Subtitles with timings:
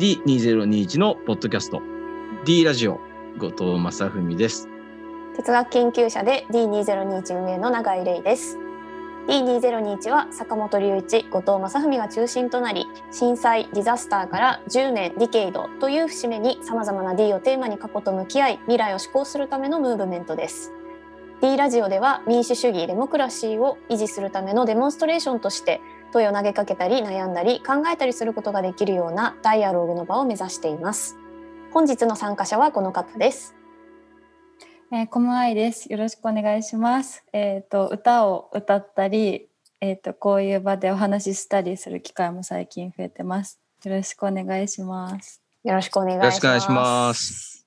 [0.00, 1.82] D2021 のポッドキャスト
[2.46, 3.00] D ラジオ
[3.36, 4.66] 後藤正文です。
[5.36, 8.56] 哲学研究者で D2021 運営の永井玲です。
[9.28, 20.72] D2021 は坂本龍一、後藤正文が中心となり、震災、ディザスターから10年、ディケイドという節目に様々な D をテーマに過去と向き合い、未来を施行するためのムーブメントです。
[21.42, 31.16] D ラジオでは民主主義、デモクラシーを維持するためのデモンストレーションとして、問いを投げかけたり悩んだり考えたりすることができるようなダイアログの場を目指しています。
[31.72, 33.54] 本日の参加者はこの方です。
[34.92, 35.90] えー、コムアイです。
[35.92, 37.24] よろしくお願いします。
[37.32, 39.48] えっ、と歌を歌ったり、
[39.80, 43.60] えっ、とこういう場でお話ししたりする機会も最近増えてます。
[43.84, 45.40] よろしくお願いします。
[45.62, 46.24] よろしくお願いします。
[46.24, 47.66] よろしくお願いします。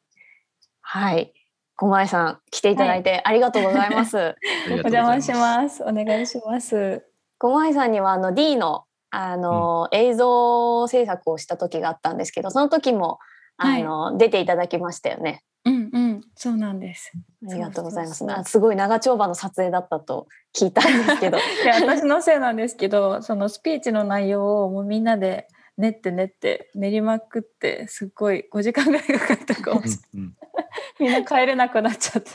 [0.82, 1.34] はい。
[1.76, 4.18] 小前さん来ていただいてありがとうございます。
[4.20, 4.36] あ
[4.70, 5.84] りがとうございお邪魔します。
[5.84, 7.13] お願いします。
[7.44, 13.20] 小前さんにはあの D のあの、映像制作をした時があったんですけど、その時も
[13.58, 15.44] あの、出ていただきましたよね。
[15.66, 17.12] うんうん、そうなんです。
[17.50, 18.20] ありがとうございます。
[18.20, 20.28] そうそうそうあすごい長丁場の撮影だったと
[20.58, 21.38] 聞いたんですけど。
[21.64, 30.00] いや私のせいなんですけど、そのスピーチの内容をもうみんなで練って練って練りまくってすっごい5時間ぐらいかかったかもしれない。
[30.14, 30.34] うんうん
[31.00, 32.32] みんな帰れなくなっちゃって。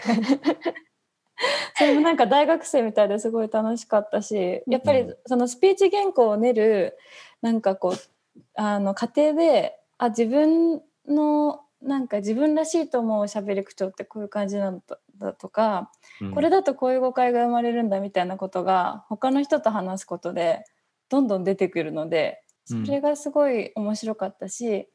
[1.77, 6.99] それもなんか大学生みたいですごい楽しかったしやっぱりそのスピーチ原稿を練る
[7.43, 16.35] なんかこうあの過程であ自分のなんか自分らしいと思う喋り口調ってこういう感じなんだだとか、うん。
[16.35, 20.65] これだとこういう誤解が生まれるんだみたいなことが他の人と話すことで
[21.09, 24.89] どんどん出てくるのでそれがすごい面白かったし、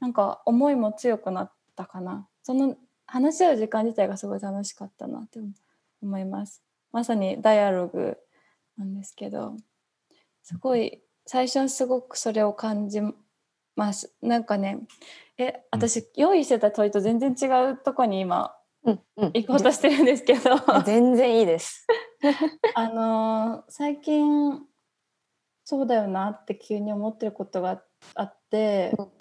[0.00, 2.28] なんか思いも強くなったかな。
[2.42, 5.48] その話し合う時間自体がすごい楽しかったなって思
[6.18, 6.62] います。
[6.92, 8.16] まさにダイアログ
[8.76, 9.56] なんですけど
[10.42, 13.00] すごい最初はすごくそれを感じ
[13.74, 14.14] ます。
[14.22, 14.80] なんかね
[15.38, 18.54] え私用意してた問いと全然違うとこに今
[18.84, 20.56] 行こうとしてるんですけど。
[20.84, 21.86] 全然いいです。
[22.74, 24.64] あのー最近
[25.64, 27.82] そうだよなって急に思ってることが
[28.14, 29.12] あって、うん。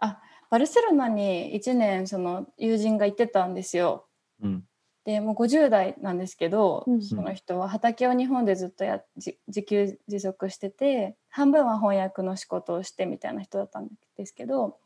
[0.00, 0.20] あ
[0.50, 4.08] バルセロナに1年その友人が行ってたんですよ。
[4.42, 4.64] うん
[5.06, 7.02] でもう50代なんですけど、うん。
[7.02, 14.78] その人は畑を日本でずっとやじ自給自足してて半分は翻訳の仕事をしてみたいな人だったんですけど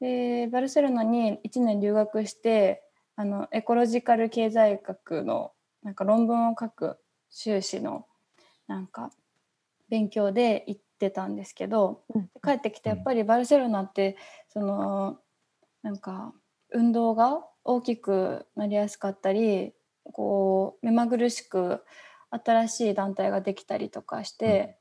[0.00, 2.82] でバルセロナに1年留学して
[3.14, 5.52] あのエコロジカル経済学の
[5.84, 6.98] なんか論文を書く
[7.30, 8.06] 修士の
[8.66, 9.12] なんか
[9.88, 12.28] 勉強で行ってたんですけどうん。
[12.42, 14.16] 帰ってきてやっぱりバルセロナって
[14.48, 15.20] その
[15.82, 16.32] なんか
[16.72, 19.72] 運動が大きくなりやすかったり
[20.12, 21.82] こう目まぐるしく
[22.30, 24.76] 新しい団体ができたりとかして、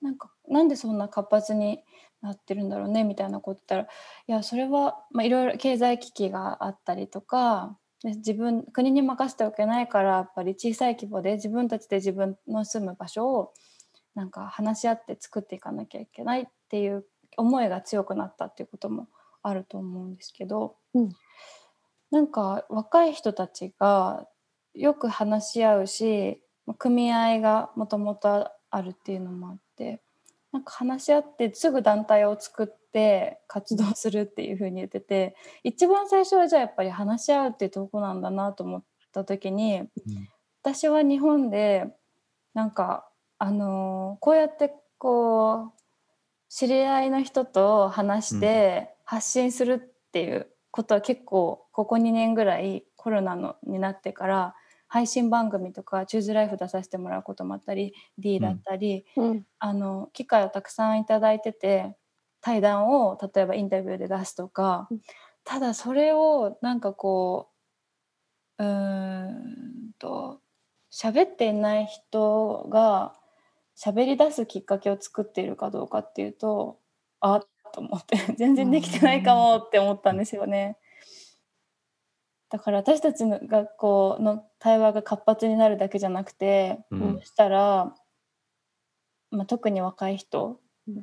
[0.00, 1.82] なんかなんでそんな活発に
[2.22, 3.86] なってるんだろうねみたいなこと言ったらい
[4.26, 13.52] やそれは、まあ、いろいろ経済危機があったりとかで自分国に任せておけないからやっぱり小さい規模で自分たちで自分の住む場所を
[14.14, 17.04] なんか話し合って作っていかなきゃいけないっていう
[17.36, 19.08] 思いが強くなったっていうことも
[19.42, 21.08] あると思うんですけど、うん
[22.10, 24.26] なんか若い人たちが
[24.74, 30.00] よく話し合うしまあ組合がもともとあるっていうのもあって
[30.52, 38.82] なんか話し合ってすぐ団体を作って活動するっていうふうに言ってて一番最初はじゃあやっぱり話し合うっていうとこなんだなと思っ
[39.12, 39.82] た時に
[40.62, 41.86] 私は日本で
[42.54, 43.08] なんか
[43.38, 45.78] あのーこうやってこう
[46.48, 54.54] 知り合いの人と話して発信するっていうことは結構ここ2年ぐらいコロナのになってから
[54.88, 59.44] 配信番組とか「チューズライフ」出させてもらうこともあったり D だったり、うん。
[59.60, 61.96] あの機会をたくさんいただいてて
[62.40, 65.00] 対談を例えばインタビューで出すとか、うん。
[65.44, 67.52] ただそれをなんかこう
[68.58, 70.40] うーんと
[70.92, 73.14] 喋っていない人が
[73.76, 76.80] 喋り出すきっかけを作っているかどうかっていうと
[77.20, 80.76] あっと思って 全然できてないかもって思ったんですよね。
[82.50, 87.18] だから私たちの学校の対話が活発になるだけじゃなくて、うん。
[87.20, 87.94] そしたら、
[89.30, 90.58] まあ、特に若い人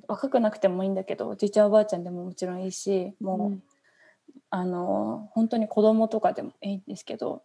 [0.07, 3.63] 若くなくてもいいんだけどおじいちゃんおばあちゃんでももちろんいいしもう、うん。
[4.49, 7.43] あの本当に子供とかでもいいんですけど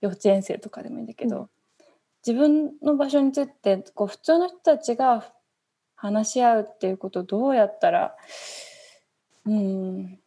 [0.00, 1.50] 幼稚園生とかでもいいんだけど、う
[2.26, 5.32] 自分の場所についてこう普通の人たちが
[5.96, 8.16] 話し合うっていうことをどうやったら
[9.46, 10.18] うん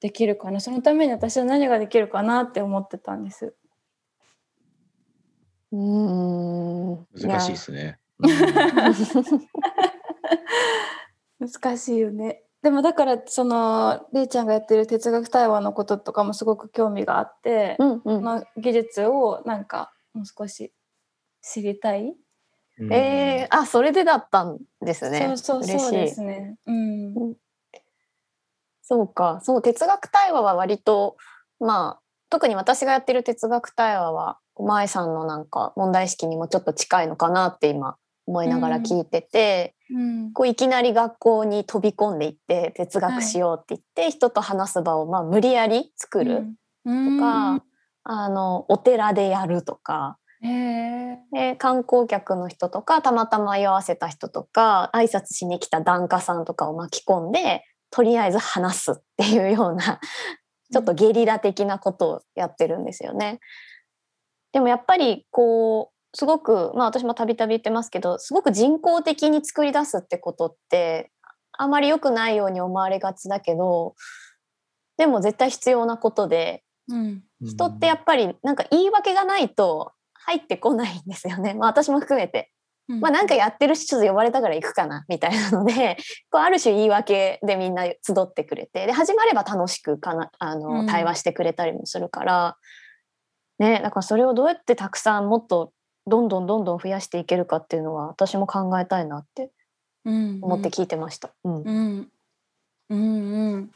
[0.00, 3.54] できるかなそのために私は何ができるかなって思ってたんです。
[5.72, 7.98] うーん難しいですね。
[11.40, 12.42] 難しいよね。
[12.62, 18.00] でもだからそのれいちゃんがやってる哲学対話のこととかもすごく興味があって、うんうん。
[18.00, 20.72] この技術をなんかもう少し
[21.42, 22.14] 知りたい、
[22.90, 25.20] えー、あ、それでだったんですね。
[25.20, 26.56] そうそうそう嬉しいですね。
[26.66, 27.34] うん。
[28.82, 31.16] そうか、そう哲学対話は割と
[31.60, 37.96] まあ特に私がやってる哲学対話は前さんのなんか問題意識にもちょっと近いのかなって今
[38.26, 46.46] 思いながら聞いてて、うんこういきなり学校に飛び込んでいって哲学しようって言って、人と話す場をまあ無理やり作る
[46.86, 47.64] うんとか、
[48.04, 50.18] あのお寺でやるとか。
[50.42, 60.00] へえで観光客の人とかたまたま居合わせた人とか挨拶しに来た檀家さんとかを巻き込んでとりあえず話すっていうような
[60.72, 63.38] ちょっとゲリラ的なことをやってるんですよね。
[64.52, 71.10] でもやっぱりこうすごくまあ私もたびたび言ってますけどすごく人工的に作り出すってことって
[71.52, 73.94] あまり良くないように思われがちだけど
[74.96, 77.22] でも絶対必要なことでうん。
[77.42, 79.92] 人ってやっぱりなんか言い訳がないと
[80.26, 81.54] 入ってこないんですよね。
[81.54, 82.50] まあ私も含めて。
[82.88, 85.96] まあなんかやってるしちょっと呼ばれたから行くかなみたいなので
[86.30, 90.86] こうある種言い訳でみんな集ってくれてで始まれば楽しくかなあの、うん。
[90.86, 92.56] 対話してくれたりもするから。
[93.58, 95.72] ねだからそれをどうやってたくさんもっと
[96.06, 99.52] どんどんどんどん増やしていけるかっていうのは私も考えたいなって
[100.04, 100.38] うん。
[100.42, 101.30] 思って聞いてました。
[101.44, 101.62] うん。
[101.62, 102.12] うん。
[102.90, 103.72] うんうん。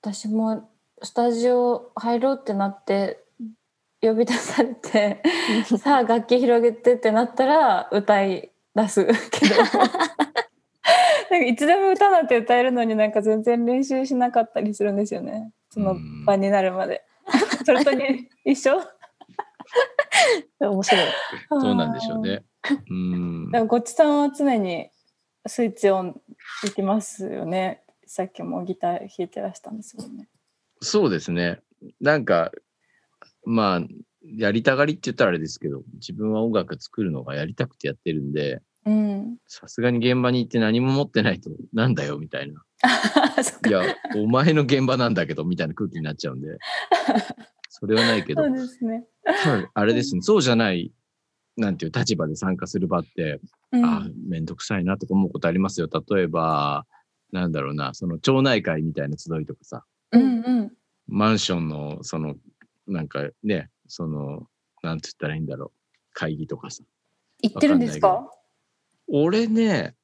[0.00, 0.70] 私も
[1.02, 3.22] スタジオ入ろうってなって
[4.02, 5.22] 呼び出されて
[5.78, 9.54] さあ楽器広げてってなったら歌い出すけど
[11.30, 17.04] なんかいつでも歌なんて歌えるのになんか全然練習しなかったりするんですよねその場になるまで。
[17.64, 18.80] それとに一緒
[20.58, 21.06] 面白い。
[21.48, 22.42] そうなんでしょうね。
[22.90, 24.90] うんでもごっちさんは常に
[25.46, 26.20] スイッチオン
[26.62, 30.28] できますよねさっきもギター弾いてらしたんですもんね。
[30.82, 31.60] そうですね。
[32.00, 32.50] なんか、
[33.44, 33.80] まあ、
[34.22, 42.62] やりたがりって言ったらあれですけど、自分は音楽作るのがやりたくてやってるんで、うん、さすがに現場に行って何も持ってないと、なんだよ、みたいな。
[43.68, 43.82] いや、
[44.16, 46.58] お前の現場なんだけど、みたいな空気になっちゃうんで。
[47.68, 49.06] それはないけどそう、ですね。
[49.74, 50.92] あれですね、そうじゃない、
[51.56, 53.40] なんていう立場で参加する場って、
[53.72, 55.88] うんあめんどくさいなとか思うことありますよ。
[56.08, 56.86] 例えば、
[57.32, 60.72] なんだろうな、その町内会みたいな集いとかさ、うんうん
[61.06, 62.36] マンションの、その、
[62.90, 64.46] なんかね、その、
[64.82, 66.82] なんつったらいいんだろう、会議とかさ。
[67.42, 68.30] 行ってるんですか？
[69.08, 69.94] 俺ね、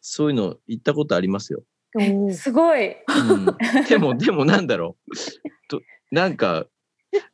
[0.00, 1.62] そういうの行ったことありますよ。
[1.96, 2.90] おすごい。
[2.90, 3.46] うん、
[3.88, 5.68] でも、 でもなんだろう。
[5.68, 5.80] と
[6.10, 6.66] なんか、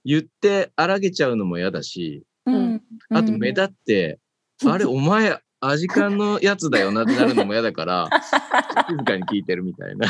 [0.05, 4.19] 言って荒げちゃうのも嫌だし、うんあと目立って、
[4.67, 8.09] あれ、 お前、アジカンのやつだよなってなるのも嫌だから、
[8.89, 10.07] 静かに聞いてるみたいな。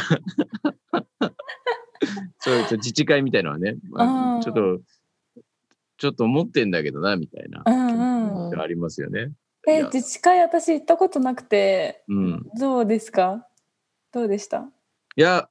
[2.41, 4.81] そういう自治会みたいのはね、まあうんちょっと、
[5.99, 7.63] ちょっと思ってんだけどな、みたいな。
[7.67, 8.61] うんうん。
[8.61, 9.33] ありますよね。
[9.67, 12.51] いえや自治会私行ったことなくてうん。
[12.59, 13.47] どうですか？
[14.13, 14.71] どうでした？
[15.17, 15.49] いや、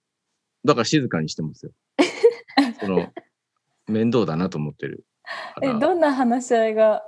[0.64, 1.72] だから静かにしてますよ。
[2.80, 3.12] その、
[3.88, 5.06] 面倒だなと思ってる。
[5.62, 7.04] えどんな話し合いが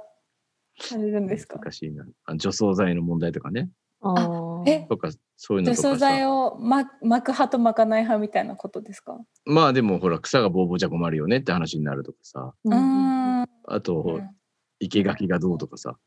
[0.79, 1.59] されるんですか？
[1.59, 2.05] 難しいな。
[2.25, 3.69] あ除草剤の問題とかね。
[4.01, 4.46] あーえ
[4.89, 5.95] とか、そういうの除とかさ。
[5.95, 9.19] 草剤をま巻く派と巻かない派みたいなことですか？
[9.45, 12.53] まあでもほら、草がボーボーじゃ困るよねって話になるとかさ。
[12.63, 14.29] ううんんあと、うん
[14.79, 15.97] 生垣がどうとかさ。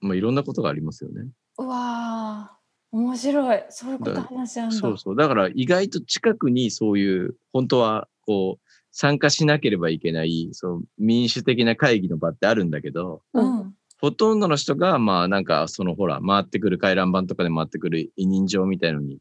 [0.00, 1.28] まあいろんなことがありますよね。
[1.58, 5.16] うわー面白いそういうことだ話し合うんだそうそう。
[5.16, 19.18] だから意外と近くにそういう、本当はこう、参加しなければいけない、そう、民主的な会議の場ってあるんだけど、うんほとんどの人が、まあなんか、そのほら、回ってくる回覧板とかで回ってくる委任状みたいのに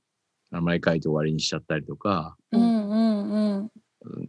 [0.52, 3.72] 名前書いて終わりにしちゃったりとか、うんうんうんうん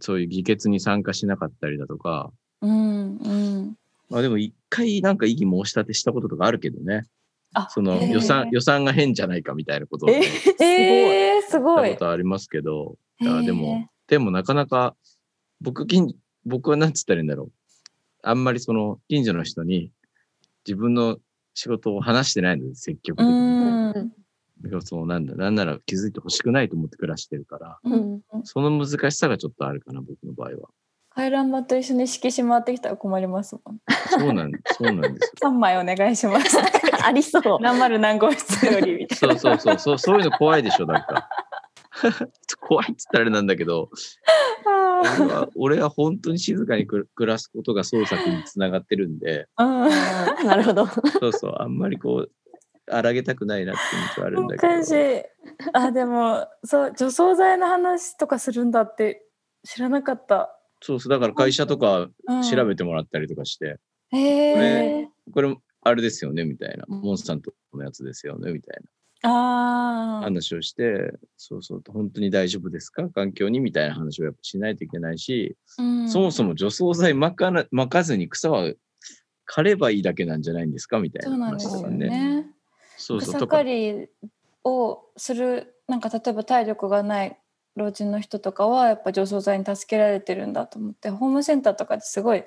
[0.00, 3.76] そういう議決に参加しなかったりだとか、うんうん
[4.08, 7.04] まあでも一回なんか異議申し立てしたこととかあるけどね。
[7.52, 10.66] あその予算、予算が変じゃないかみたいなことをね、えすごい。
[10.66, 14.94] えー、すごいことありますけど、だからでへも、でもなかなか、
[15.60, 17.52] 僕、近僕はなんつったらいいんだろう。
[18.22, 19.90] あんまりその近所の人に
[20.66, 21.18] 自分の
[21.54, 23.34] 仕事を話してないので、積極う的に。
[23.34, 24.12] ん
[24.62, 25.34] だからそうなんだ。
[25.34, 30.70] なんなら気づいてほしくないと思って暮らしてるから、うんその難しさがちょっとあるかな、僕の場合は。
[31.10, 33.78] 回覧板と一緒に色紙回ってきたら困りますもん。
[34.10, 35.32] そうなん、そうなんですよ。
[35.48, 36.58] 三枚お願いします。
[37.02, 37.58] ありそう。
[37.62, 41.28] 何丸何号室よりみたいそうそうそう、そうそういうの怖いでしょ、なんか。
[42.60, 43.98] 怖いっつったらあれなんだけど、な。
[45.20, 50.86] 俺は俺は本当に静かにく暮らすことが創作につながってるんで、うんあーなるほど。
[50.86, 52.30] そうそう、あんまりこう、
[52.90, 54.72] 荒げたくないなって気持ちはあるんおだけど。
[54.72, 55.22] かしい。
[55.72, 59.24] あでもそう除草剤の話とかするんだって
[59.64, 60.52] 知らなかった。
[60.80, 63.78] そうそう、だから会社とかうん調べてもらったりとかして、
[64.12, 65.08] へえ。
[65.32, 69.05] これあれですよねみたいな、モンスタントのやつですよねみたいなああ。
[69.22, 73.08] 話をして、そうそう、本当に大丈夫ですか？
[73.08, 78.72] 環境にみたいな話をやっぱしないといけないし、うんそもそも除草剤まかなまかずに草は
[79.44, 80.98] 刈ればいいだけなんじゃないんですか？
[81.00, 82.08] みたいそうななんですよ話とかね。
[82.08, 82.46] ね。
[82.98, 84.08] そう草刈り
[84.64, 87.38] をするなんか例えば体力がない
[87.76, 92.42] 老人の人とかはやっぱ除草剤に助けられてるんだと思ってホームセンターとかですごい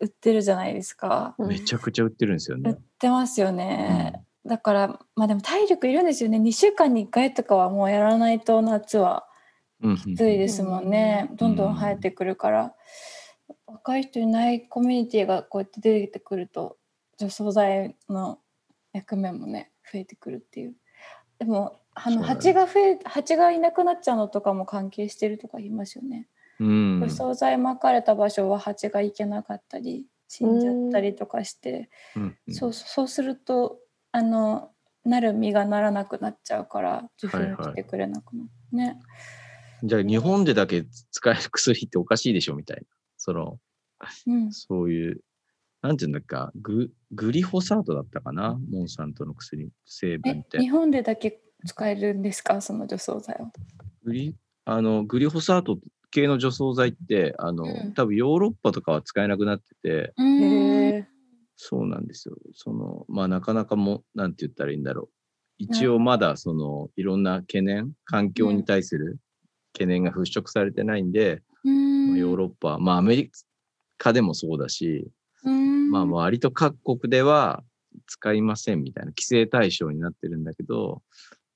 [0.00, 1.34] 売ってるじゃないですか。
[1.38, 2.78] うんめちゃくちゃ売ってるんですよ売っね。
[2.98, 4.24] てますよね。
[4.46, 6.38] だからまあでも体力いるんですよね。
[6.38, 9.26] 2週間に1回とかはもうやらないと夏は
[9.82, 9.96] うん。
[9.96, 12.74] きついですもんね、うんどんどん生えてくるから、
[13.66, 16.76] 若い人いないコミュニティがこうやって出てくると
[17.16, 18.38] 除草剤の
[18.92, 20.74] 役目もね増えてくるっていう。
[21.38, 26.28] でもあの蜂が増え蜂がいなくなっちゃうのとかも関係してるとか言いますよね、
[26.58, 27.00] うん。
[27.00, 32.54] 除草剤撒かれた場所は蜂が行けなかったり死んじゃったりとかして、うんうん。
[32.54, 33.78] そうそうすると
[34.12, 34.70] あの
[35.04, 37.52] なる実がならなくなっちゃうから受粉はい。
[37.52, 39.00] はいしてくれなくなる、ね。
[39.82, 42.82] じゃあ日本でだけ使える薬っておかしいでしょみたいな。
[43.16, 43.58] その、
[44.26, 44.52] うん。
[44.52, 45.20] そういう、
[45.80, 48.58] なんていうんだっけか、ググリホサートだったかな？
[48.70, 50.58] モンサントの薬、成分って。
[50.58, 50.68] え日。
[50.68, 52.60] 本でだけ使えるんですか？
[52.60, 53.46] その除草剤を。
[54.04, 54.36] グリ
[54.66, 55.78] あのグリホサート
[56.10, 57.94] 系の除草剤って、あの、うん。
[57.94, 60.12] 多分ヨーロッパとかは使えなくなってて。
[61.62, 62.36] そうなんですよ。
[62.54, 65.08] その、まあなかなかも、なんて言ったらいいんだろう。
[65.58, 69.18] 一応まだその、いろんな懸念、環境に対する
[69.74, 73.30] 懸念が払拭されてないんで、まあヨーロッパ、まあアメリ
[73.98, 75.10] カでもそうだし、
[75.44, 77.62] まあま割と各国では
[78.06, 81.02] 使いませんみたいな規制対象になってるんだけど、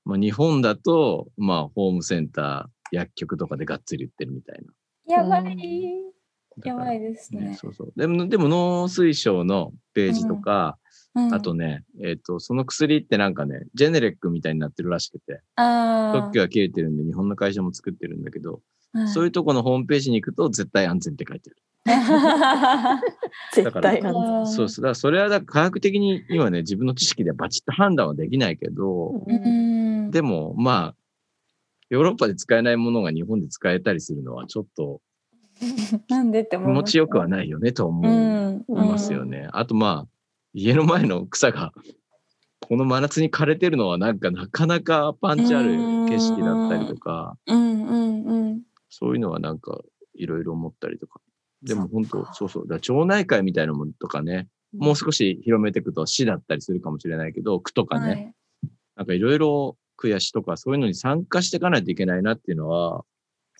[0.04, 4.62] まあ日本だと、まあホームセンター、薬局とかでがっつり売ってるみたい
[5.06, 5.16] な。
[5.16, 6.13] やばい、
[6.62, 7.56] やばいですね。
[7.60, 7.92] そうそう。
[7.96, 10.84] でも、でも農水省のページとか、うん
[11.16, 21.56] あとね、えっ、と、その薬ってなんかね、ジェネレックみたいになってるらしくて、あ特許が切れてるんで、日本の会社も作ってるんだけど、ーそういうとこのホームページに行くと絶対安全って書いてる。
[24.46, 24.82] そうそう。
[24.82, 29.36] だからそれはだ科学的に今ね、自分の知識でバチッと判断はできないけど、全。
[29.36, 30.96] うんでもまあ、
[31.90, 35.00] ヨーロッパで使えないものが日本で使えたりするのはちょっと
[36.08, 39.48] なんでって気思持ちよくはないよねと思いうんますよね。
[39.52, 40.08] あとまあ、
[40.52, 41.72] 家の前の草が
[42.60, 45.72] この真夏に枯れてるのはなんかなかなかパンチある
[46.08, 48.62] 景色だったりとか、うんうんうん
[48.96, 49.80] そういうのはなんか
[50.14, 51.20] いろいろ思ったりとか。
[51.62, 52.68] でも本当、そうそう。
[52.68, 58.34] だ町内会みたいなものとかね、もう少し広めていくと市だったりするかもしれないけど、区とかね、はい
[58.96, 63.04] なんかいろいろ区や市とかそういうのに参加していかないといけないなっていうのは、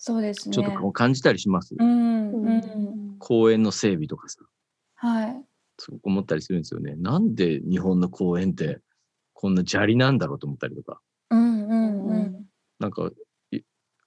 [0.07, 0.53] そうですね。
[0.53, 1.73] ちょっとこう感じたりします？
[1.79, 2.57] うんううん
[3.15, 4.39] ん公園の整備とかさ、
[4.93, 5.43] はい。
[5.79, 6.93] すごく思ったりするんですよね。
[6.95, 8.81] なんで日本の公園って
[9.33, 11.01] こんな砂利なんだろうと思ったりとか。
[11.31, 12.45] うんうんうん。
[12.77, 13.09] なんか、
[13.49, 13.61] い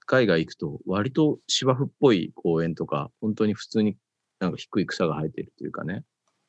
[0.05, 3.97] 海外行くと割と芝生っぽい公園とか、本当に普通に
[4.39, 6.05] なんか低い草が生えてるというかね、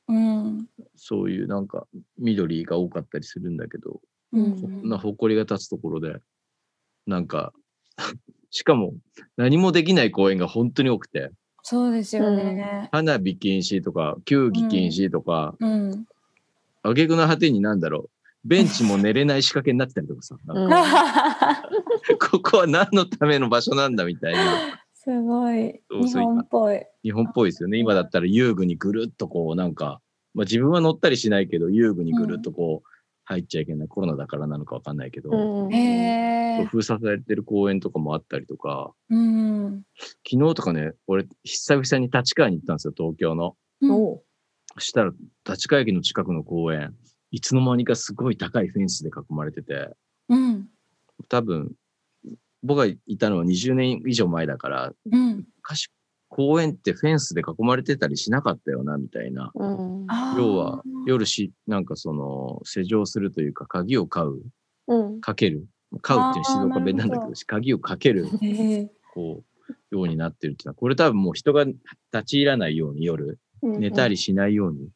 [0.06, 1.88] うんそういうなんか
[2.18, 4.00] 緑が多かったりするんだけど、
[4.32, 6.20] うんそんな埃が立つところで、
[7.08, 7.52] なんか、
[8.50, 8.94] しかも
[9.36, 11.30] 何もできない公園が本当に多くて、
[11.62, 12.88] そうですよね。
[12.92, 16.06] 花火禁止とか、球技禁止とか、うん。
[16.82, 18.10] 挙句の果てになんだろう、
[18.44, 21.62] ベンチも寝れない仕掛けになってたりとかさ、か。
[22.30, 25.80] ここは何のための場所なんだみたいな、すごい。
[25.90, 26.82] 日本っぽい。
[27.02, 27.78] 日本っぽいですよね。
[27.78, 30.00] 今だったら遊具にぐるっとこう、なんか、
[30.34, 32.89] まあ自分は乗ったりしないけど、遊具にぐるっとこう、
[33.30, 33.88] 入っちゃいけない。
[33.88, 36.66] コロナだからなのかわかんないけど、うん。
[36.66, 39.82] 封鎖されてる公園とかもあったりとか、うん。
[40.28, 43.56] 昨日とかね、俺、久々に立川に行ったんですよ、東京の。
[43.80, 44.18] うん
[44.78, 45.12] したら、
[45.48, 46.94] 立川駅の近くの公園、
[47.32, 49.90] いつの間にかすごい高いフェンスで囲まれてて、
[50.28, 50.68] うん。
[51.28, 51.72] 多分、
[52.62, 55.44] 僕がいたのは20年以上前だから、うん。
[55.56, 55.88] 昔、
[56.30, 59.50] 公園ってフェンスで囲まれてたりしなかったよな、みたいな。
[59.52, 60.06] うん。
[60.38, 64.40] 要は、夜し、なんかその、施錠するというか、鍵を買う、
[64.86, 65.20] うん。
[65.20, 65.66] かける。
[66.02, 68.90] 買うっていうのは静岡弁なんだけどあーなるほ、鍵をかける、へえ。
[69.12, 71.78] こう、ようになってるっていうのは、これ多分もう人が立
[72.24, 74.88] ち入らないように夜、寝たりしないように、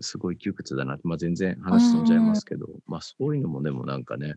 [0.00, 0.94] すごい窮屈だな。
[0.94, 4.34] って、まあ全然話飛んじゃいますけど、まあそういうのもでもなんかね、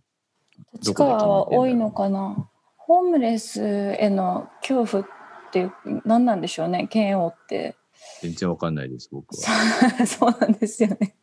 [0.73, 2.47] 立川は多いのかな。
[2.77, 5.07] ホームレスへの恐怖っ
[5.53, 6.89] ていう何なんでしょうね。
[6.91, 7.75] 嫌悪って。
[8.21, 9.41] 全然わかんないです、僕は。
[10.07, 11.15] そうなんですよね。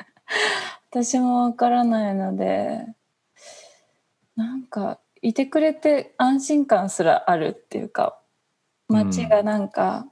[0.90, 2.84] 私もわからないので
[4.36, 8.18] なんかいてくれて安心感すらあるっていうか
[8.88, 10.06] 街がなんか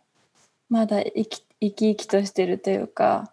[0.68, 3.32] まだ生き生き生きとしてるというか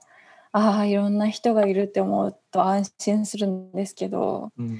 [0.52, 4.80] ああいろんな人がいるって思うと安心するんですけどうん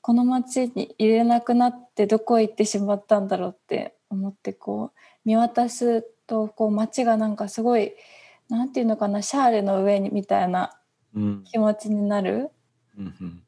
[0.00, 7.92] この街に入れなくなってどこ行ってしまったんだろうって思ってこう見渡すとこう街がなんかすごい
[8.48, 10.78] なんていうのかなシャーレの上にみたいな
[11.14, 11.44] うん。
[11.44, 12.50] 気持ちになる。
[12.98, 13.42] うん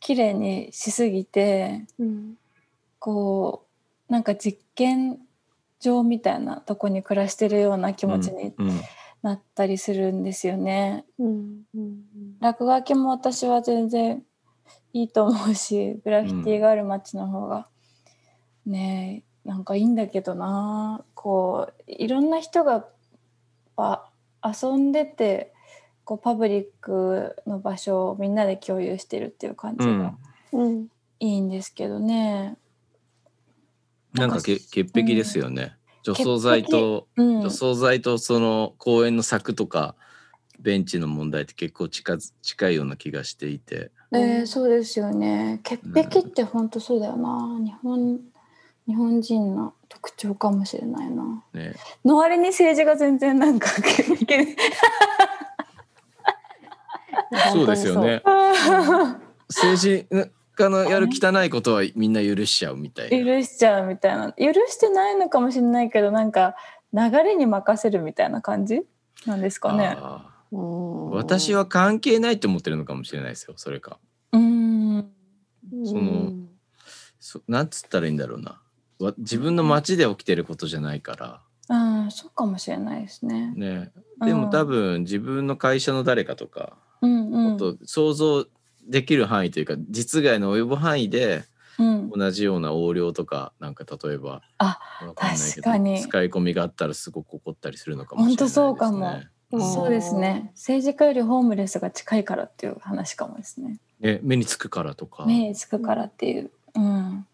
[0.00, 2.34] 綺麗にしすぎてうん。
[2.98, 3.66] こ
[4.08, 5.18] うなんか実験
[5.80, 8.80] 場みたいなとこに暮らしてるような気持ちにうん
[9.22, 11.06] なったりするんですよね。
[11.18, 12.02] うんうん
[12.40, 14.22] 落書きも私は全然
[14.92, 17.68] いいと思うしグラフィティがある街の方が、
[18.66, 21.04] ねえなんかいいんだけどな。
[21.14, 22.86] こういろんな人が
[23.76, 24.08] あ
[24.44, 25.52] 遊んでて
[26.04, 30.14] こうパブリックの場所をみんなで共有してるっていう感じうんが
[30.52, 30.86] うん。
[31.20, 32.56] いいんですけどね。
[34.12, 35.76] なんかけ潔癖ですよね。
[36.02, 37.42] 除草剤とうん。
[37.42, 39.94] 除草剤とその公園の柵とか
[40.60, 43.90] ベンチの問題って結構近づ近いような気がしていて。
[44.14, 45.60] えーそうですよね。
[45.62, 48.20] 潔癖って本当そうだよな、日本
[48.86, 51.74] 日本人の特徴かもしれないなね、
[52.04, 53.68] の割に政治が全然なんか
[57.52, 58.22] そうですよね。
[59.48, 60.06] 政治
[60.54, 63.24] 家のやる汚いことはみんな許しちゃうみたいな。
[63.24, 66.56] 許しちゃうみたいな許してないのかもしれないけどなんか
[66.92, 68.82] 流れに任せるみたいな感じ？
[69.26, 69.96] なんですかね
[70.50, 73.98] 私は関係ないって思ってるのかもしれないですよそれか。
[74.32, 75.12] うーん
[75.84, 76.32] その
[77.20, 78.61] そなんつったらいいんだろうな。
[79.04, 81.40] わ自分の街で起きてることじゃないから。
[81.68, 83.52] ああそうかもしれないですね。
[83.54, 83.92] ね、
[84.24, 87.30] でも多分、分自分の会社の誰かとか、うんうん。
[87.50, 88.46] もっと想像
[88.86, 91.44] できる範囲というか実害の及ぶ範囲で
[91.78, 95.14] うん、同じような横領とかなんか例えばあんない
[95.54, 96.00] けど確かに。
[96.00, 98.66] 使い込みがあったらすごく怒ったりするのかもしれないですね。
[98.66, 99.20] 本当そうかも。
[99.52, 99.72] うん。
[99.72, 100.50] そうですね。
[100.54, 107.26] 政治家よりホームレスが近いからっていう話かもですねね目につくからとか目につくからっていう、うん、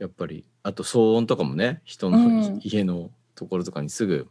[0.00, 2.60] やっぱりあと騒音とかもね人のうん。
[2.64, 4.28] 家のところとかにすぐ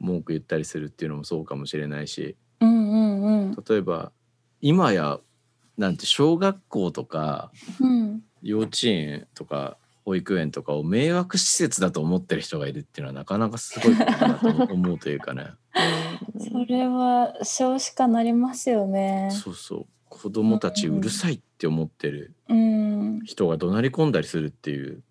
[0.00, 2.36] 文句言ったりするっていうのもそうかもしれないし。
[2.60, 3.56] うんうんうん。
[3.68, 4.12] 例えば
[4.62, 5.20] 今や
[5.76, 8.22] なんて小学校とかうん。
[8.42, 15.48] 幼稚園とか保育園とかを迷惑施設だと思ってる人がいるっていうのはなかなかすごいことだなと思うというかね。
[16.40, 19.28] それは少子化なりますよね。
[19.30, 19.86] そうそう。
[20.08, 23.20] 子供たちうるさいって思ってるうん。
[23.24, 25.02] 人が怒鳴り込んだりするっていう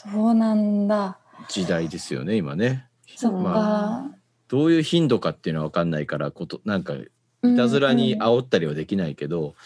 [0.00, 2.86] そうなんだ時代ですよね今ね。
[3.16, 4.10] そっか、ま
[4.46, 9.56] どういう頻度かっていうのは分かんないからことなんかいたずらにうん煽ったりはできないけど、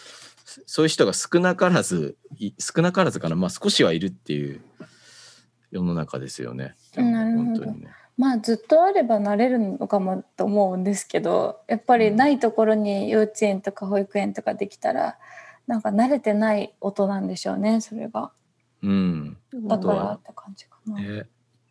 [0.64, 4.62] そういう人が少なからずい少なからずかなまあ少しはいるっていう
[5.70, 6.76] 世の中ですよね。
[6.96, 7.88] なるほどね。
[8.16, 15.18] まあずっとあればなれるのかもと思うんですけどやっぱりないところに幼稚園とか保育園とかできたら
[15.66, 18.32] なんか慣れてない音なんでしょうねそれが
[18.82, 19.36] うん。
[19.54, 21.26] だかとはらって感じかなねね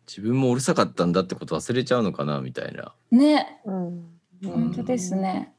[0.06, 2.94] 自分もうるさかったんだってこと忘れちゃうのかなみたいな。
[3.10, 4.08] うん
[4.44, 5.52] 本当ですね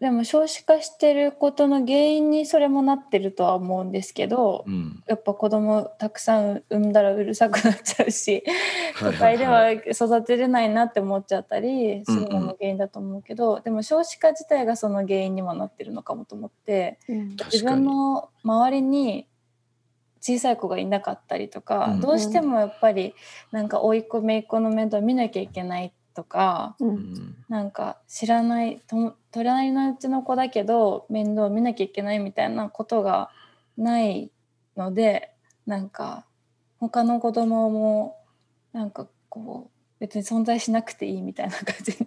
[0.00, 5.02] でも少子化してることの原因にそれもなってるとは思うんですけどうん。
[5.06, 8.44] やっぱ子供たくさん産んだらうるさくなっちゃうし
[8.98, 17.86] 都 はい会でいは育てれないなって思っちゃったりするのも原因だと思うけど、でも少子化自体がその原因にもなってるのかもと思って自分確かに。
[17.86, 19.26] の周りに
[20.20, 22.00] 小さい子がいなかったりとか、うん。
[22.00, 23.14] どうしてもやっぱり
[23.52, 26.94] なんか甥いっ子姪っ子の面倒見なきゃいけないとかううん。
[26.96, 27.36] ん。
[27.48, 33.30] なんか知らないと隣のうちの子だけど面倒見なきゃいけないみたいなことが
[33.76, 34.32] ない
[34.76, 35.32] ので
[35.64, 36.26] なんか
[36.78, 38.16] 他の子供も
[38.72, 41.98] なんかこう別に存在しなくていいみたいな感じに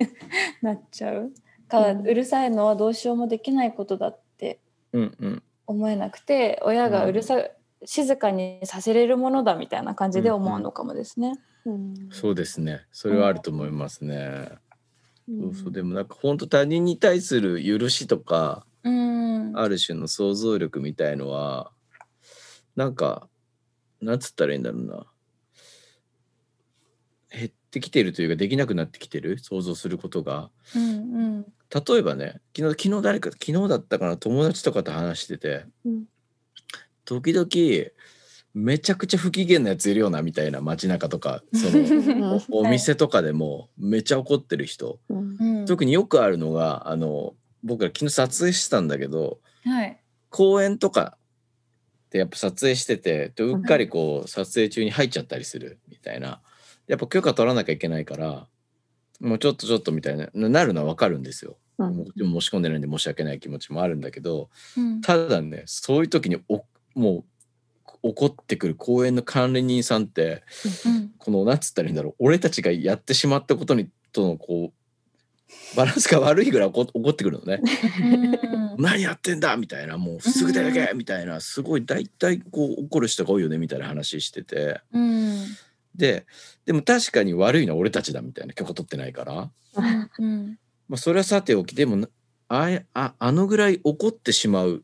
[0.62, 1.32] なっちゃう。
[1.70, 2.08] から、うん。
[2.08, 4.60] うるさいのはどうしようもできないことだって
[4.92, 5.44] うんうん。
[5.68, 7.36] 思えなくて親がうるさ、
[7.86, 11.34] 静かにさせれるものだみたいな感じで思うのかもですね。
[11.66, 11.94] うん。
[12.12, 12.86] そうですね。
[12.92, 14.50] それはあると思いますね。
[15.30, 15.40] うん。
[15.42, 15.72] そうそう。
[15.72, 19.58] でもなんか本当他人に対する許しとかうん。
[19.58, 21.72] ある種の想像力みたいのは
[22.76, 23.30] なんか
[24.02, 25.06] なんつったらいいんだろうな。
[27.32, 29.40] 減ってきてるというかできなくなってきてる？
[29.40, 30.50] 想像することが。
[30.76, 30.90] うんう
[31.40, 31.44] ん。
[31.44, 34.18] 例えばね昨日昨日誰か昨日だったかな？
[34.18, 35.66] 友達とかと話してて。
[35.86, 36.04] うん
[37.10, 37.90] 時々
[38.54, 45.00] めちゃくちゃ不機嫌なやついるよなみたいな街中とかその おお店とかでもめちゃ怒ってる人。
[45.10, 45.38] うん。
[45.40, 50.00] うん特によくあるのがあの僕ら昨日撮影してたんだけどはい。
[50.30, 51.18] 公園とか
[52.12, 56.42] でやっぱ撮影しててでうっかりこう撮影中に入っちゃったりするみたいな。
[56.86, 58.48] やっぱ許可取らなきゃいけないから
[59.20, 61.58] もうちょっとちょっとみたいななるのは分かるんですよ。
[61.80, 61.96] うん。
[61.98, 65.02] もでも申し込んでないんで申し訳ない気持ちもあるんだけどうん。
[65.02, 66.64] ただねそういう時にお
[66.96, 67.24] もう
[68.02, 70.44] 怒ってくる公園の管理人さんって
[70.86, 72.16] うんこのなんつったらいいんだろう。
[72.20, 77.62] 俺たちがやってしまったことにとのこうバランスが悪いぐらい怒怒ってくるのね。
[78.78, 78.84] うん。
[78.84, 79.98] 何やってんだみたいな。
[79.98, 81.42] もうすぐ出てけみたいな。
[81.42, 84.82] すごい大体こう怒る人が多いよねみたいな話してて。
[84.94, 85.46] うん。
[85.96, 86.26] で
[86.66, 88.54] でも確かに悪いのは俺たちだみたいな。
[88.54, 89.52] 許可取ってないから、
[90.20, 92.08] うんまあ、それはさておきでもな
[92.48, 94.84] あいああのぐらい怒ってしまうか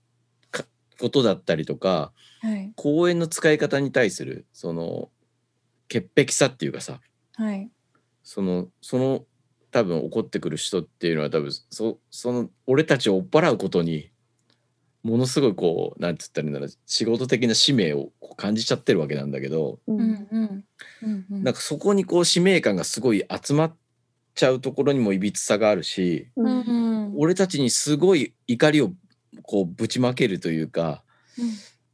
[1.00, 2.72] ことだったりとかはい。
[2.76, 5.10] 公園の使い方に対するその
[5.88, 7.00] 潔癖さっていうかさ
[7.36, 7.70] はい。
[8.24, 9.26] そのその
[9.72, 14.10] 多分怒ってくる人っていうのは多分そその俺たちを追っ払うことに
[15.04, 20.66] ものすごいこうなんて言ったらいいんだろう仕事的な使命を感じちゃってるわけなんだけど、ううんんうん
[21.04, 21.44] うんうん。
[21.44, 23.76] なんかそこにこう使命感がすごい集まっ
[24.34, 27.14] ちゃうところにもいびつさがあるしううんんうん。
[27.18, 28.92] 俺たちにすごい怒りを
[29.44, 31.04] こうぶちまけるというか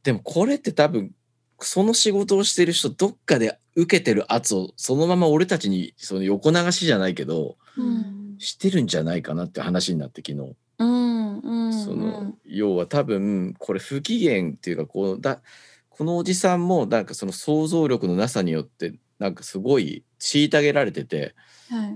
[0.02, 1.12] でもこれって多分
[1.60, 8.22] その仕事をしてる人どっかで受けてる圧をそのまま俺たちにその横流しじゃないけどうん。
[8.42, 10.56] してるんじゃないかなって話になって昨日。
[10.78, 15.40] うんうんその要は多分これ不機嫌っていうかこうだ
[15.88, 21.34] このおじさんもなんかその想像力のなさによってなんかすごい虐げられててはい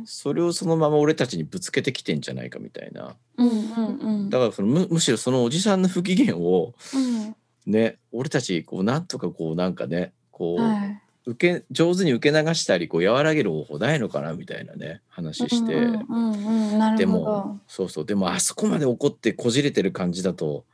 [0.05, 3.17] それをそのまま俺たちにぶつけてきてんじゃないかみたいな。
[3.37, 4.31] うんうんうん。
[4.31, 7.37] だからそのむむしろそのおじさんの不機嫌をうん。
[7.67, 11.03] ね俺たちこうなんとかこうなんかねこう、はい。
[11.29, 15.75] 受け上手に受け流したりこう和らげる方法ないのかなみたいなね話して。
[15.75, 18.07] うんうんうんでもそうそう。
[18.07, 20.65] でもあそこまで怒ってこじれてる感じだと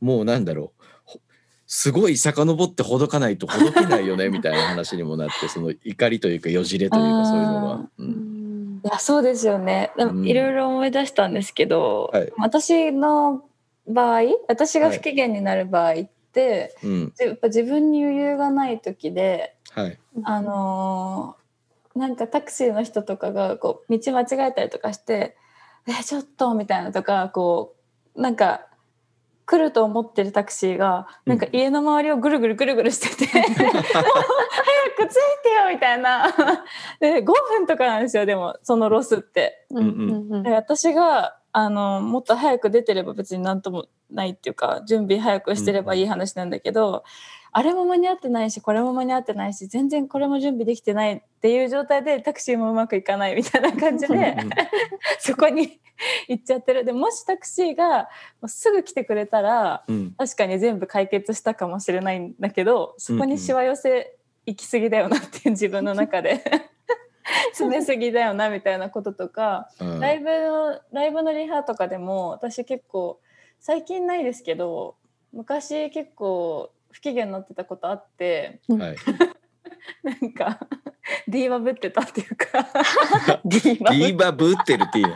[0.00, 0.82] もうなんだろう。
[1.04, 1.20] ほ
[1.66, 7.72] すごい遡ってほどかないとほどけないよねみたいな話にもなってその怒りというかよじれというかそういうのが。
[7.72, 7.74] あ。
[7.74, 8.37] う、うん
[8.90, 9.92] やそうですよね。
[9.96, 10.20] でうん。
[10.20, 12.32] もいろいろ思い出したんですけど、はい。
[12.38, 13.44] 私の
[13.86, 15.96] 場合私が不機嫌になる場合っ
[16.32, 21.48] て、うん、やっぱ自分に余裕がない時ではい、あのー
[21.98, 25.36] なんかタクシーの人とかがこう道間違えたりとかして
[25.88, 27.74] 「えちょっと」みたいなとかこ
[28.14, 28.67] うなんか
[29.48, 33.82] 来ると思ってるタクシーがなんか家の周りをぐるぐるぐるぐるしてて「もう早く着い
[35.42, 36.26] てよ」みたいな。
[37.00, 39.66] で5分とかなんですよでもそのロスって。
[39.70, 40.42] うんうんうん。
[40.42, 47.04] で私があのもっと早く出てれば別になんともないっていうか準備早くしてればいい話なんだけど、
[47.52, 54.36] あれも間に合ってないしこれも間に合ってないし全然これも準備できてないっていう状態でタクシーもうまくいかないみたいな感じで
[55.18, 55.80] そこに
[56.28, 56.84] 行っちゃってる。
[56.84, 58.08] でもしタクシーが
[58.46, 60.10] すぐ来てくれたらうんうん。
[60.12, 66.42] 確かに全部解決したかもしれないんだけどそこにしわ寄せ行き過ぎだよなっていう自分の中で。
[67.52, 69.68] 詰めすぎだよなみたいなこととか。
[69.80, 70.00] うん。
[70.00, 73.20] ライブのライブのリハとかでも私結構
[73.60, 74.96] 最近ないですけど
[75.32, 78.96] 昔結構不機嫌になってたことあってはい、
[80.02, 80.58] なんか
[81.28, 82.66] ディーバぶってたっていうか。
[83.44, 85.14] ディーバディーバブってるっていう。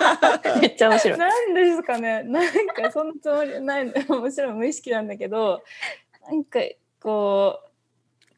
[0.60, 1.18] めっちゃ面白い。
[1.18, 2.22] なんですかね。
[2.22, 5.62] なんかそんなつもりないもちろん無意識なんだけど
[6.26, 6.60] なんか
[7.02, 7.60] こ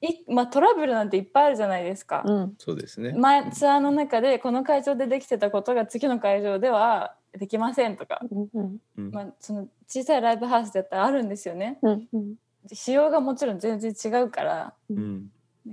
[0.03, 2.24] うい、まあ、トラブルなんていっぱいあるじゃないですか。
[2.26, 2.55] うん。
[2.59, 3.12] そうですね。
[3.12, 8.79] 前ツアーの中でこの会場でできてたことが次の会場ではできませんとか、うんうん。
[8.96, 9.11] うん。
[9.12, 11.79] まあ、その小さいライブハウスだったらあるんですよね。
[11.83, 12.35] うんうん
[12.73, 15.31] 仕様がもちろん全然違うからうん。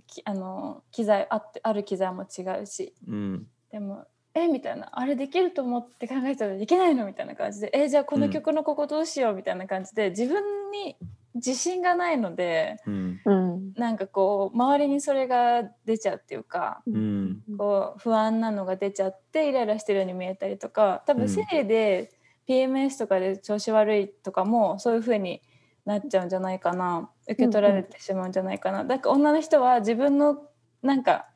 [0.08, 2.94] きあの機材あってある機材も違うし。
[3.08, 3.48] うん。
[3.72, 10.98] でも「えみたいな「あれできると思って考えたらできないの?」みたいな感じで「えじゃあこの曲のここどうしよう?」みたいな感じで自分に
[11.36, 13.22] 自信がないのでうん。
[13.26, 17.44] うんなんかこう周りにそれが出ちゃうっていうかうん。
[17.58, 21.20] こう不安なのが出ちゃってイライラしてるように見えたりとか多うん。
[21.20, 22.12] 分生理で
[22.48, 25.42] PMS とかで調子悪いとかもそういう風に
[25.88, 27.10] なっちゃうんじゃないかな。
[27.30, 30.38] 受け取られてしまうんじゃないかな、だから女の人は自分の
[30.82, 31.28] なんか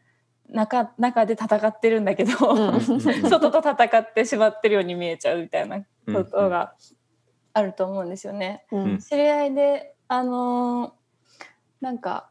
[0.49, 2.81] 中中で戦ってるんだけど、うん。
[3.29, 5.79] 外と戦ってしまってるように見えちゃうみたいな
[6.13, 6.75] ことが
[7.53, 8.65] あると思うんですよね。
[8.71, 8.97] うん。
[8.99, 10.91] 知り合いであのー
[11.79, 12.29] なんか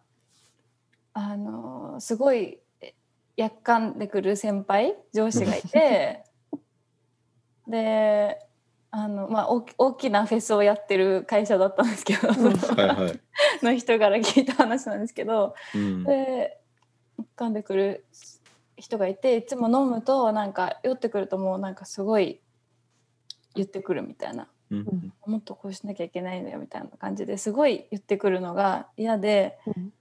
[1.14, 2.94] あのーすごいえ
[3.36, 6.24] やっかんでくる先輩上司がいて
[7.66, 8.38] で
[8.92, 12.52] あの、まあ、大き大きなフェスをやってる会社だったんですけど、うん。
[12.54, 13.20] はいはい。
[13.62, 16.04] の人から聞いた話なんですけどうん。
[16.04, 16.60] で
[17.18, 18.04] やっかんでくる
[18.76, 22.40] 人がいていつも飲むとなんか酔ってくるともうなんかすごい
[23.54, 24.48] 言ってくるみたいな。
[24.70, 25.12] うん。
[25.26, 29.92] もっとこうしなきゃいけないんだよみたいな感じですごい言ってくるのが嫌でうん。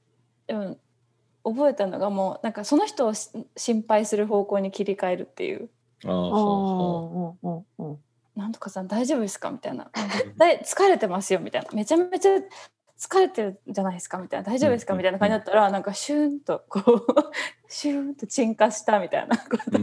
[0.48, 0.78] でも
[1.44, 5.70] 覚えたのがもうなんかその人をし心配する方向に切り替えるっていう。
[6.06, 8.00] あああはーうんうんうん
[8.40, 12.32] 「なんとかさん大丈夫ですか?」みたいな「絶対疲れてますよ」みたいな「めちゃめちゃ
[12.98, 17.06] 疲れてるじゃないですか」みたいな「大丈夫ですか?」うんみたいな感じだったらなんかシューンとこう
[17.68, 19.80] シューンと沈下したみたいなこと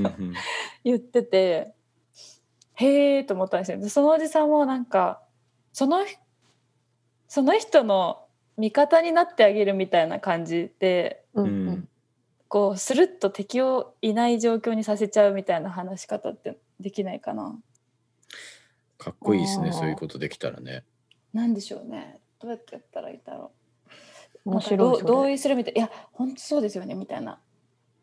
[0.85, 1.75] 言ってて
[2.75, 3.79] へえと思ったんですよ。
[3.79, 5.23] でそのおじさんもなんか
[5.73, 6.05] その
[7.29, 11.89] その人の味方になってあげるみたいな感じでうん
[12.49, 17.59] こうスルッと敵をいない状況にさせちゃうみたいな話し方ってできないかな
[18.99, 20.85] かっこいいですねそういうことできたらね。
[21.33, 22.19] なんでしょうね。
[22.41, 23.53] どうやってやったらいいだろ
[24.45, 24.51] う。
[24.51, 27.41] 面白い同意するみたいいや本当そうですよねみたいな。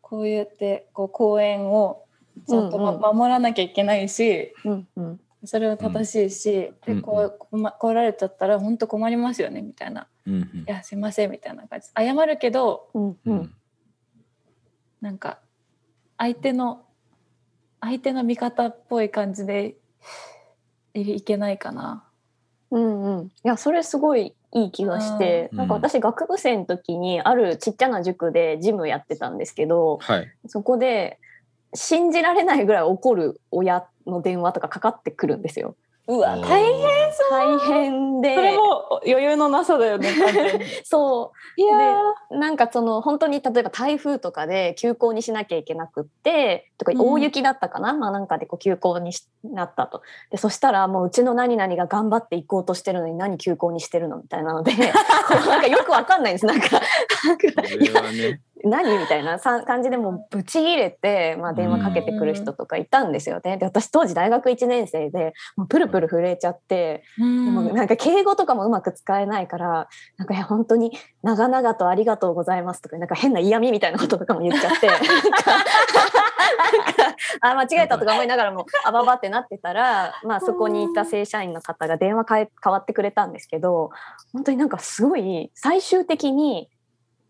[0.00, 2.04] こうやってこう公園を
[2.48, 3.16] ちゃんと、まうんうん。
[3.18, 5.20] 守らなきゃいけないしうんうん。
[5.46, 11.88] それは正しいし、うんでこうこま来られちゃったら本当困りますよねみたいな「うんいやすいません」みたいな感じ。
[11.96, 13.54] 謝るけどうんううんん。
[15.00, 15.40] なんか
[16.16, 16.86] 相手の
[17.80, 19.76] 相手の味方っぽい感じで
[20.94, 22.04] いいけないかな。
[22.70, 30.32] うんうんいやそれすごいいい気がして、うんなんか私学部生の時にあるちっちゃな塾でジムやってたんですけどはい。
[30.46, 31.18] そこで
[31.74, 35.76] 信じられないぐらい怒る親の電話とかかかってくるんですよ。
[36.06, 36.84] うわ大変
[37.30, 38.20] 大変。
[38.20, 40.10] でそれも余裕のなさだよね
[40.84, 41.60] そう。
[41.60, 42.38] いやー。
[42.38, 47.00] なんかその本当に例えば台風とかで休校にしなきゃいけなくってとかうん。
[47.00, 50.02] 大雪だったかな、まあなんかでこう休校にしなったと。
[50.30, 54.18] でそしたらもううちの何々が頑張って行こうとしてるのに何休校にしてるの？
[54.18, 54.72] みたいなので。
[55.48, 56.46] なんかよくわかんないんです。
[56.46, 56.68] なんか
[57.24, 58.40] なんかこれはね。
[58.62, 58.98] 何？
[58.98, 63.56] みたいなさ感じでもうブチギレて、まあ、電話かけてくる人とかいたんですよね。
[63.56, 74.88] で私当時大学1年生でもうプルプル震えちゃってでもなんか敬語とかもうまく使えないからなんか本当に長々とありがとうございますとかなんか変な嫌味みたいなこととかも言っちゃって
[77.40, 83.90] あ間違えたとか思いながらもあばばってなってたら、まあ、そこにいた正社員の方が電話変え変わってくれたんですけど
[84.32, 86.68] 本当になんかすごい最終的に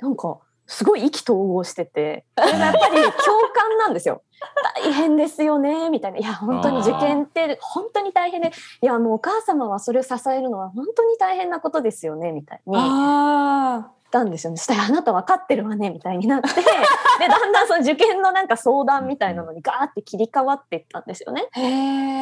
[0.00, 3.12] なんかすごい意気投合しててそれがやっぱり共
[3.54, 4.22] 感なんですよ。
[4.84, 6.18] 大変ですよねみたいな。
[6.18, 12.76] いや本当に受験って本当に大変でいやもうお母様はそれを支えるのは本当に大変なことですよねみたいに
[14.14, 21.48] たんですよねそしたらあなた分かってるわねみたいになって でだんだんその受験のなんか相談みたいなのにガーって切り替わっていったんですよね。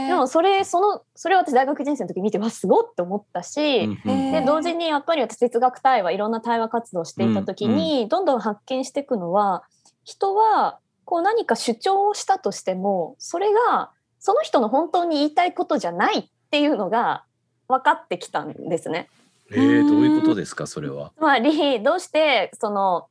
[0.08, 9.62] でもそれそのそれを私大学1年生の時見てわすごって思ったし、で同時にやっぱり私哲学対話いろんな対話活動をしていた時に、どんどん発見していくのは
[10.04, 17.24] 人はこう何か主張をしたとしてもそれがその人の本当に言いたいことじゃないっていうのが
[17.68, 19.08] 分かってきたんですね。
[19.54, 21.12] えー、どういうことですかそれは？
[21.16, 23.06] つまりどうしてその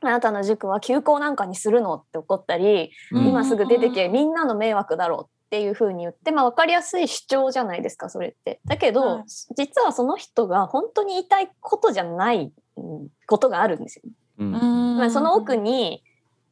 [0.00, 3.26] あなたの塾は休校なんかにするのって怒ったり、うん。
[3.28, 8.60] 今すぐ出てけみんなの迷惑だろうっていうふうに言って、まあ、分かりやすい主張じゃないですかそれって。
[8.66, 9.24] だけど、はい。
[9.56, 14.02] 実はその人が本当に言いたいことじゃないうんことがあるんですよ。
[14.40, 14.98] うん。
[14.98, 16.02] まあ、その奥に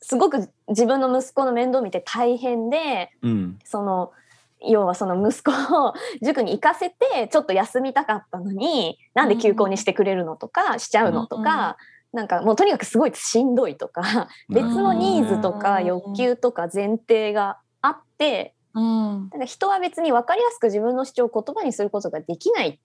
[0.00, 3.58] すごく自分の息子の面倒見て大変でうん。
[3.64, 4.12] その
[4.68, 11.76] 要はその息子を塾に行かせてちょっと休みたかったのになんで休校にしてくれるのとかしちゃうのとか、
[12.12, 15.86] なんかもうとにかくすごいしんどいとか別のニーズとかうん。
[15.86, 19.28] 欲求とか前提があってうん。
[19.30, 22.78] だから人は別に分かりやすく自分の主張を言葉にすることができない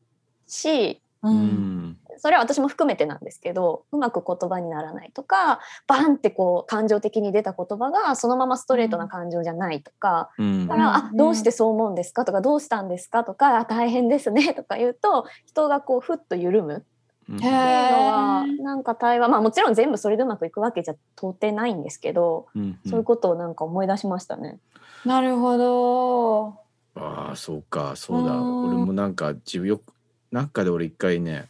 [0.47, 10.67] しううんんそれは私も含めてなんですけどうまく言葉にならないとかバンってこう感情的に出た言葉がそのままストレートな感情じゃないとか、うん。
[10.67, 11.17] だから、あうん。
[11.17, 16.85] どうしてそう思うんですかとかどうしたんですかとかあ大変ですねとか言うと人がこうふっと緩む。
[17.29, 17.35] うん。
[17.37, 24.59] っていうのはなんか対話まあもちろん全部それでうまくいくわけじゃ到底ないんですけど、うんそういうことをなんか思い出しましたね。
[25.05, 26.47] なるほど。
[26.95, 28.33] ああそうかそうだ。
[28.33, 29.93] うん俺もなんか自分よく
[30.31, 31.47] なんかで俺一回ね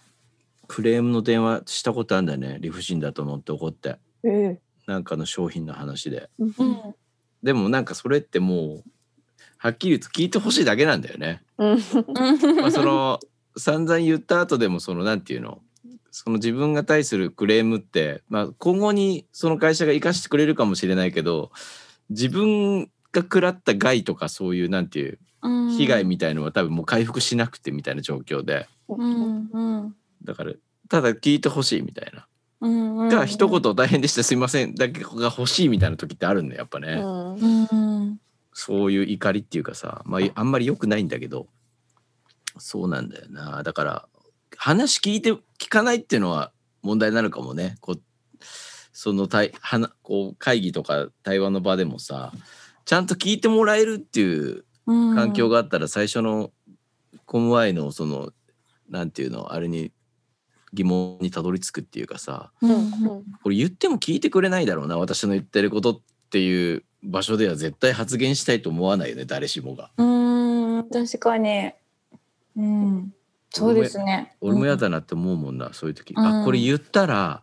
[0.67, 2.57] クレームの電話したことあるんだよね。
[2.59, 3.97] 理不尽だと思って怒って。
[4.23, 6.29] えなんかの商品の話で。
[6.39, 6.95] うんうん。
[7.43, 8.89] でもなんかそれってもう
[9.57, 11.41] はっきり言うと聞いてほしいだけなんだよね。
[11.57, 11.77] うん。
[12.57, 13.19] まあその
[13.57, 15.61] 散々言った後でもそのなんていうの？
[16.11, 21.51] その自分が対するクレームって、まあ、今後にその会社が生かしてくれるかもしれないけど
[22.09, 25.71] 自分が食らった害とかそういうなんていううん。
[25.77, 28.67] 被害みたいのは多分もう回復しなくてみたいな状況で。
[28.89, 30.53] うんうんだから
[30.89, 32.27] ただ聞いてほしいみたいな。
[32.61, 33.09] うんうん。
[33.09, 34.75] が一言大変でしたすいません。
[34.75, 36.93] だけが欲しいみたいな時ってあるんだよやっぱね。
[36.93, 37.67] うん。
[37.71, 38.19] うん。
[38.53, 41.47] そういう怒りっていうかさ、まあ、あんまり良くないんだけど
[42.57, 43.61] そうなんだよな。
[43.63, 44.07] だから
[44.57, 46.51] 話聞いて聞かないっていうのは
[46.81, 47.77] 問題なのかもね。
[47.81, 48.01] こう
[48.91, 52.31] その対はこう会議とか対話の場でもさ
[52.85, 56.51] ちゃんと聞いてもらえるっていう環境があったら最初の
[57.27, 58.31] コムワイのその
[58.89, 59.91] なんていうのあれに
[60.77, 62.71] 疑問にたどり着くっていうかさ、うん。
[62.71, 69.89] うんこれ言っても聞いてくれないだろうな私の言ってることっていう場所では絶対発言したいと思わないよね誰しもが。
[69.97, 71.71] うん確かに。
[72.55, 73.13] うん。
[73.49, 74.35] そうですね。
[74.41, 76.41] 俺も嫌だなって思うもんな、そういう時、うん。
[76.41, 77.41] あこれ言ったら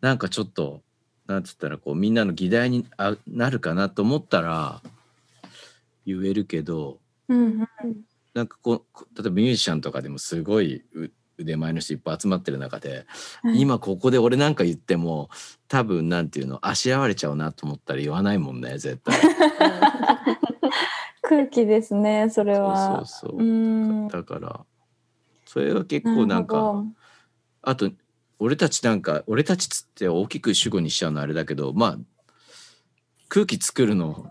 [0.00, 0.82] なんかちょっと
[1.26, 4.82] なんつったらこうみんなの議題にあなるかなと思ったら
[6.06, 7.68] 言えるけどうんうん。
[8.34, 13.06] なんかこうこ例えばミュージシャンとかでもすごいう腕前の人いっぱい集まってる中で、
[13.42, 13.60] はい。
[13.60, 15.30] 今ここで俺なんか言っても
[15.68, 19.18] 多分なんていうのあしらわれちゃうなと思ったら言わないもんね絶対。
[21.22, 23.04] 空気ですねそれは。
[23.06, 24.60] そうそうだから
[25.46, 26.84] それは結構なんか
[27.62, 27.90] あと
[28.38, 31.98] 俺たちなんか俺たちつって大きく主語にしちゃうのあれだけどまあ
[33.28, 34.30] 空気作るの好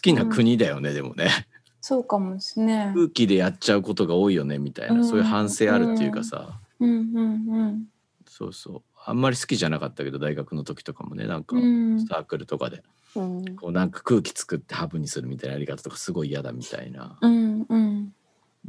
[0.00, 1.48] きな国だよね、でもね
[1.82, 2.92] そうかもですね。
[2.94, 7.86] 空気でやっちゃうことが多いよねみたいな、うんそういう反省あるっていうかさ、うんうん
[8.28, 8.82] そうそう。
[9.04, 12.06] あんまり好きじゃなかったけど大学の時とかもねなんかうん。
[12.06, 12.84] サークルとかで。
[13.16, 13.56] うん。
[13.56, 18.14] こうなんか空気作ってハブにするみたいなやり方とかすごい嫌だみたいな、うんうん。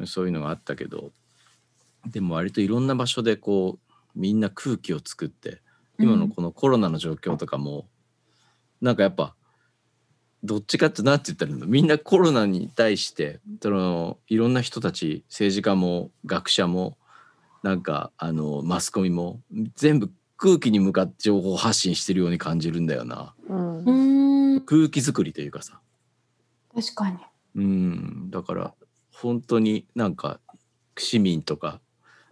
[0.06, 1.12] そういうのがあったけど。
[2.08, 5.62] でも割といろんな場所でこうみんな空気を作って
[6.00, 7.88] 今のこのコロナの状況とかも、
[8.82, 9.36] なんかやっぱ
[10.44, 16.98] どっちかってなんて言ったらいいのみんなコロナに対してそのいろんな人たち政治家も学者も
[17.64, 19.40] なんかあのマスコミも
[19.76, 23.34] 全部空気に向かって情報発信してるように感じるんだよな。
[23.48, 23.84] うん。
[23.86, 24.62] うん。
[24.66, 25.80] 空気作りというかさ。
[26.76, 27.18] 確かに。
[27.56, 28.30] うん。
[28.30, 28.74] だから
[29.14, 30.42] 本当になんか
[30.98, 31.80] 市民とか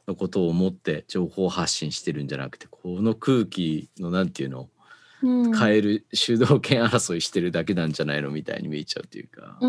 [0.05, 4.80] のことを思って情報発信してるんじゃなくてこの空気のなんていうのうん
[5.21, 9.67] 変える主導権争いしてるだけなんじゃないのみたいに見えちゃうっていうか、う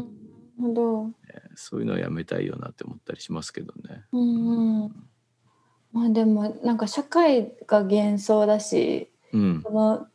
[0.00, 0.04] ん。
[0.60, 1.10] ほど。
[1.54, 4.04] そういうのはやめたいよなって思ったりしますけどね。
[4.12, 4.92] うんうん。
[5.92, 9.62] まあでもなんか社会が幻想だしうん。
[9.62, 10.06] その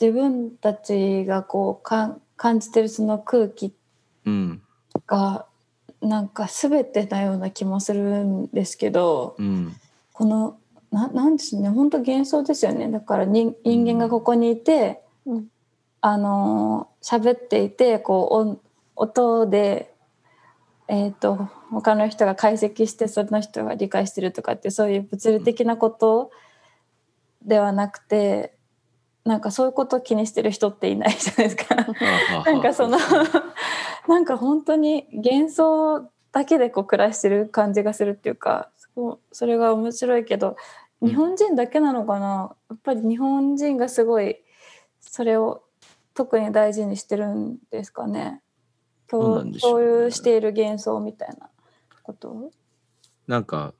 [0.00, 3.74] 自分たちがこうか感じてるその空気
[4.24, 4.62] うん。
[5.06, 5.46] が
[6.00, 9.76] なんか全てなような気もするんですけどうん。
[10.12, 10.58] この
[10.90, 11.68] ななんですね。
[11.68, 12.90] 本当幻想ですよね。
[12.90, 15.48] だから人人間がここにいて、うん。
[16.00, 18.60] あのー喋っていてこう音
[18.96, 19.94] 音で、
[20.88, 26.30] えー、と他の人が解析してその人が理解してるとかってそういう物理的なこと
[27.42, 28.54] ではなくて
[29.24, 31.76] なんかそういうことを気にしてる人っていないじゃないですか。
[32.44, 32.98] なんかその
[34.08, 40.56] なんか本当に幻想だけでこう暮らしてる感じがするっていうかそそれが面白いけど
[41.00, 44.38] うん日本人だけなのかな、やっぱり日本人がすごい
[45.00, 45.62] それを
[46.12, 48.42] 特に大事にしてるんですかね？
[49.08, 51.48] 共有している幻想みたいな
[52.02, 52.50] こと？
[53.28, 53.74] なんか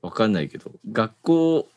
[0.00, 1.68] わかんないけど学校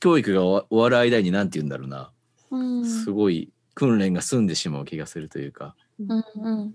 [0.00, 2.10] 教育が終わ終わる間に何て言うんだろうな、
[2.50, 2.84] うん。
[2.84, 5.74] すごい訓練が済んでしまう気がするというか。
[5.98, 6.74] うんうん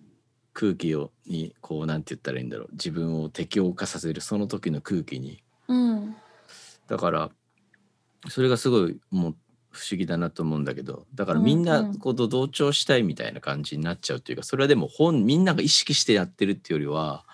[0.53, 2.69] 空気をにこうなんて言ったらいいんだろう。
[2.73, 5.43] 自分を適応化させるその時の空気に。
[5.67, 6.15] うん
[6.87, 7.31] だから
[8.27, 9.35] それがすごいもう
[9.71, 17.25] 不思議だなと思うんだけどだからみんうんうなんこと同調したいみたいな感じになっちゃうというかそれはでも本みんなが意識してやってるっていうよりは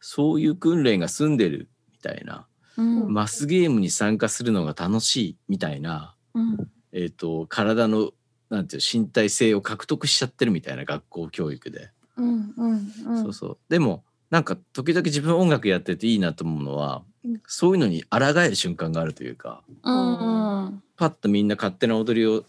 [0.00, 3.12] そういう訓練が済んでるみたいなうん。
[3.12, 6.70] マスゲームに参加するのが楽しいみたいな、うん。
[6.92, 8.10] えー、と体の
[8.48, 13.22] なんていう身体性を獲得しちゃってるみたいな学校教育で、うんうんうん。
[13.22, 13.58] そうそう。
[13.68, 17.42] でもなんか時々自分音楽やってていいなと思うのは、うん。
[17.46, 20.82] そういうのに抗える瞬間があるというかうんうん。
[20.96, 22.44] パッとみんな勝手な踊りを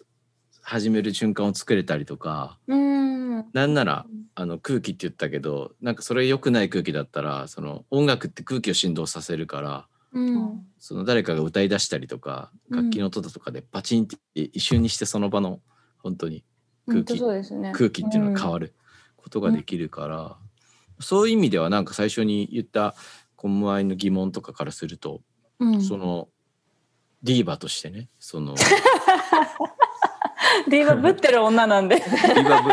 [0.62, 4.06] 始める瞬間を作れたりとかうんなんなら
[4.36, 10.66] あの空気って言ったけどなんかそれ良くない空気だったらその音楽って空気を振動させるからうん。
[10.78, 12.78] その誰かが歌い出したりとかうん。
[12.78, 15.60] 楽器の音だとかでパチンって一瞬にしてその場の
[16.00, 16.44] 本当に
[16.88, 17.72] 空気そうですね。
[17.74, 18.74] 空気っていうのが変わる
[19.22, 20.38] ことができるから、
[21.00, 22.96] そういう意味ではなんか最初に言った
[23.36, 25.22] コムアイの疑問とかからすると、
[25.60, 25.82] うん。
[25.82, 26.28] その
[27.24, 28.56] ディーバとしてねその
[30.68, 31.98] ディーバぶってる女なんで。
[31.98, 32.70] ディーバぶ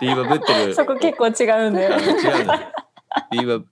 [0.00, 0.74] ディーバぶってる。
[0.76, 1.98] そこ結構違うんだよ。
[1.98, 2.72] 違うんだ
[3.30, 3.64] ディーバ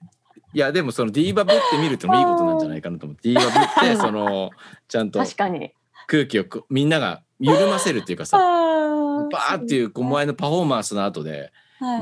[0.52, 4.50] いやでもそのディーバぶってみるってのもいいことなんじゃないかなと思ってディーバぶってその
[4.88, 5.72] ちゃんと確かに。
[6.06, 11.52] 空気をこみんなが緩ませるっていうかさあバーっていう狛江のパフォーマンスの後ではい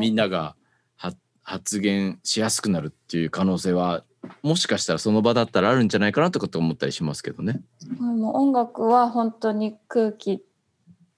[0.01, 0.57] みんなが
[0.97, 1.12] は
[1.43, 4.05] 発言しやすくなるっていう可能性は
[4.43, 7.61] もしかしたらその場だったらあるんじゃないかなとかって思ったりしますけどね。
[7.99, 10.43] もう音楽は本当に空気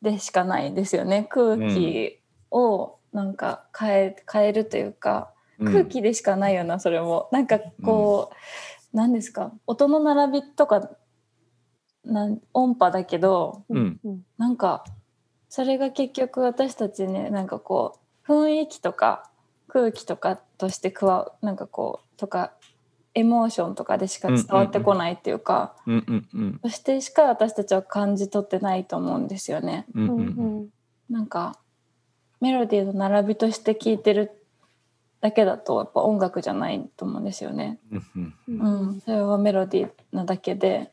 [0.03, 1.27] でしかないですよね。
[1.31, 5.73] 空気をなんか変え変えるというか、うん。
[5.73, 7.29] 空気でしかないよなそれも。
[7.33, 8.31] なんかこ
[8.93, 9.53] う、なんですか？
[9.67, 10.91] 音の並びとか
[12.05, 14.01] なん音波だけどうん。
[14.05, 14.23] うん。
[14.39, 14.85] なんか
[15.49, 18.00] それが結局私たちねなんかこう
[18.31, 19.29] 雰囲気とか
[19.67, 22.53] 空気とかとして加わなんかこうとか
[23.15, 25.75] エモーションとかでしか伝わってこないっていうか、
[26.63, 29.85] そしてしか私たちは感じ取ってないと思うんですよね。
[29.95, 30.69] うん
[31.09, 31.59] なんか
[32.41, 34.31] メロディーの並びとして聴いてる
[35.21, 37.81] だけだとやっぱ音楽じゃないと思うんですよね。
[38.49, 40.93] うんそれはメロディーなだけで。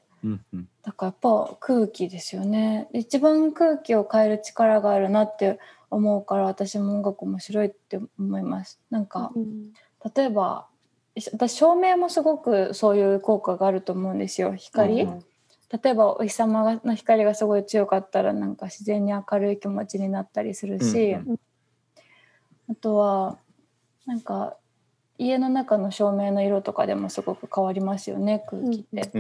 [0.82, 2.88] だからやっぱ空気ですよね。
[2.94, 5.60] 一番空気を変える力があるなって
[5.90, 8.80] 思うから私も音楽面白いって思います。
[8.90, 9.74] なんかうん。
[10.16, 10.68] 例えば
[11.34, 15.26] 私照明もすごくそういう効果があると思うんですよ光、うん
[15.70, 21.40] 例えばお日様がの光がすごい強かったらなんか自然に明るい気持ちになったりするし、うん
[22.70, 23.38] あとは
[24.06, 24.56] なんか
[25.18, 29.12] 家の中の照明の色とかでもすごく変わりますよね空気って。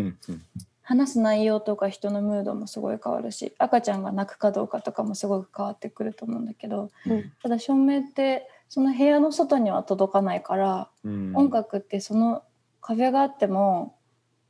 [0.87, 7.33] 話す内容とか人のムードもすごい変わるし赤ちゃんが泣くかどうかとかもすごく変わってくると思うんだけどうん。
[7.43, 11.35] ただ照明ってその部屋の外には届かないから、うん。
[11.35, 12.43] 音楽ってその
[12.79, 13.97] 壁があっても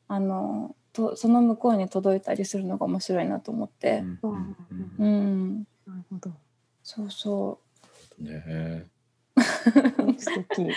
[0.08, 4.20] あのとその向こうに届いたりするのが面白いなと思っうて、ん。
[4.22, 4.56] うん。
[5.00, 5.58] うん、
[5.88, 6.32] なるほど。
[6.84, 7.60] そうそ
[8.20, 8.24] う。
[8.24, 8.86] んね
[10.20, 10.62] 素敵。
[10.62, 10.68] う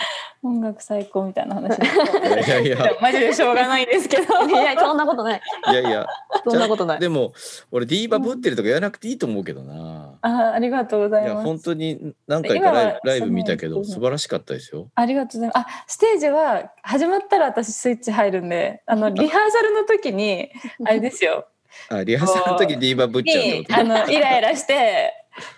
[0.43, 1.77] 音楽最高みたいな話。
[2.23, 2.77] えいやいや。
[2.77, 4.23] いやマジでしょうがないですけど。
[4.23, 5.41] いやそんなことない。
[5.69, 6.07] いやいや。
[6.43, 6.99] そんなことない。
[6.99, 7.33] でも
[7.69, 10.17] 俺ディーバブってるとか言わなくていいと思うけどな。
[10.21, 14.89] あありがとうございやいます本当に何回かライブライブ見たけど素晴らしかったですよ。
[14.95, 15.75] ありがとうございます。
[15.79, 20.49] あ、ステージは始まったら私スイッチ入るんで、あのリハーサルの時に
[20.85, 21.47] あれですよ。
[21.89, 23.83] あリハーサルの時ディーバブっちゃうってこと？
[23.83, 25.13] にあのイライラして、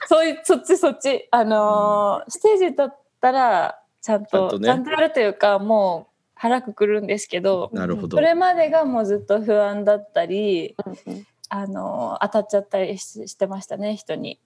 [0.08, 2.88] そういうそっちそっちあのーステージ立っ
[3.22, 8.22] たらちゃんちゃんとちゃんとやるというかもう腹くくるんですけど、なるほどそ。
[8.22, 14.40] れまでがもうずっと不安だったり、うんあのー当たっちゃったりししてましたね人に。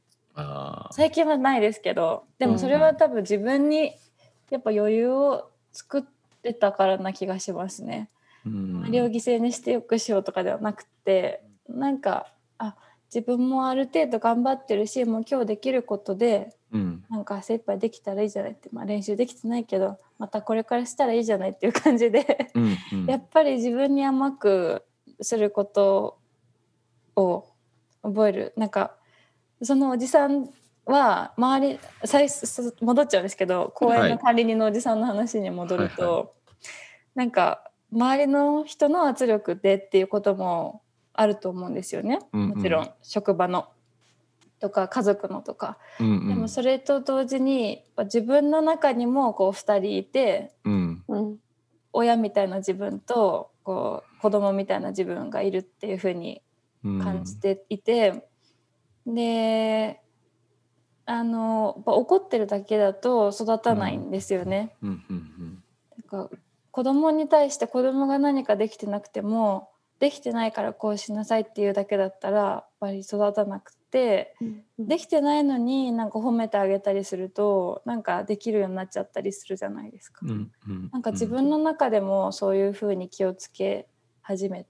[0.92, 3.96] 最近はないですけどでもそれは多分自分に
[4.52, 6.04] やっぱ余裕を作っ
[6.44, 8.10] てたからな気がしますね。
[8.46, 12.28] うん周りを犠牲にしてよくしようとかではなくてなんか
[12.60, 12.76] あ
[13.14, 17.04] 自分もある程度頑張ってるしもう今日できることでうん。
[17.10, 22.50] なんか精一杯できたらいいじゃないって、まあ、練習できてないけどまたこれからしたらいいじゃないっていう感じで。
[22.54, 23.06] うんうん。
[23.06, 24.84] やっぱり自分に甘く
[25.22, 26.20] すること
[27.16, 27.46] を
[28.04, 28.54] 覚える。
[28.58, 28.96] なんか
[29.62, 30.50] そのおじさん
[30.86, 36.28] は周り最初戻っちゃうんですけど公園の管理人のおじさんの話に戻ると、はい。
[37.16, 40.82] なんか周りの人の圧力でっていうことも
[41.14, 42.20] あると思うんですよね。
[42.34, 42.50] うんうん。
[42.50, 43.70] もちろん職場の
[44.60, 46.28] とか家族のとか、うんうん。
[46.28, 51.04] でもそれと同時に自分の中にもこう2人いてうん。
[51.08, 51.38] うん。
[51.94, 56.42] 親みたいな自分とこう子供みたいな自分がいるっていう風に
[56.84, 57.02] うん。
[57.02, 58.28] 感じていて、
[59.06, 60.02] で
[61.06, 64.76] あの怒ってるだけだと育たないんですよね。
[66.72, 74.36] 子供に対して子供が何かできてなくてもできてないからこうしなさいっていうだけだったらやっぱり育たなくてで
[74.98, 80.20] きてないのになんか褒めてあげたりするとなんかできるようになっちゃったりするじゃないですか。
[80.24, 80.90] うんうん。
[80.92, 83.88] なんか自分の中でもそういうふうに気をつけ
[84.22, 84.66] 始め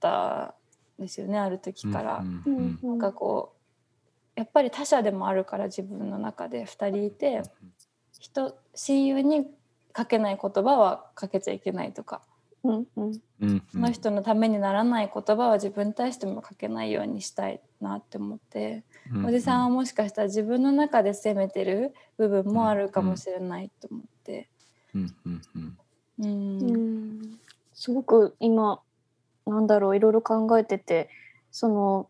[0.00, 0.54] た
[0.98, 2.18] んですよねある時から。
[2.18, 2.66] うんううん。
[2.66, 7.42] んなんかこうやっぱり他者でもあるから自分の中で2人いて
[8.18, 9.46] 人親友に
[9.92, 12.22] かけない言葉はかけちゃいけないとか
[12.66, 13.20] うんうん。
[13.40, 24.48] うんその人のためにならない言葉は自分に対してもかけないようにしたいなって思って、うんおじさんはもしかしたら自分の中で責めてる部分もあるかもしれないと思って。
[24.94, 25.78] うんうんうん。
[26.18, 26.70] うん。
[26.70, 27.38] うん
[27.74, 28.80] すごく今
[29.46, 31.10] なんだろういろいろ考えてて
[31.50, 32.08] その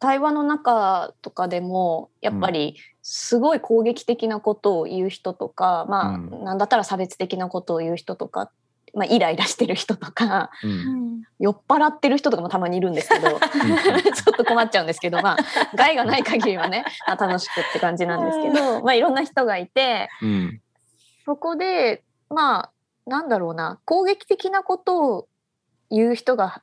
[0.00, 6.44] 対話の中とかでもやっぱりすごい攻撃的なことを言う人とか、まあ、うん。
[6.44, 8.50] なんだったら差別的なことを言う人とか、
[8.94, 10.70] まあ、イライラしてる人とかうん。
[10.70, 15.36] うん酔っ払ってる人とかもたまにいるんですけど ちょっと困っちゃうんですけどまあ
[15.74, 20.60] 害がない限りはねまあ楽しくって感じなんですけど、まあ、いろんな人がいてうん。
[21.24, 22.70] そこでまあ
[23.06, 25.28] なんだろうな攻撃的なことを
[25.90, 26.62] 言う人が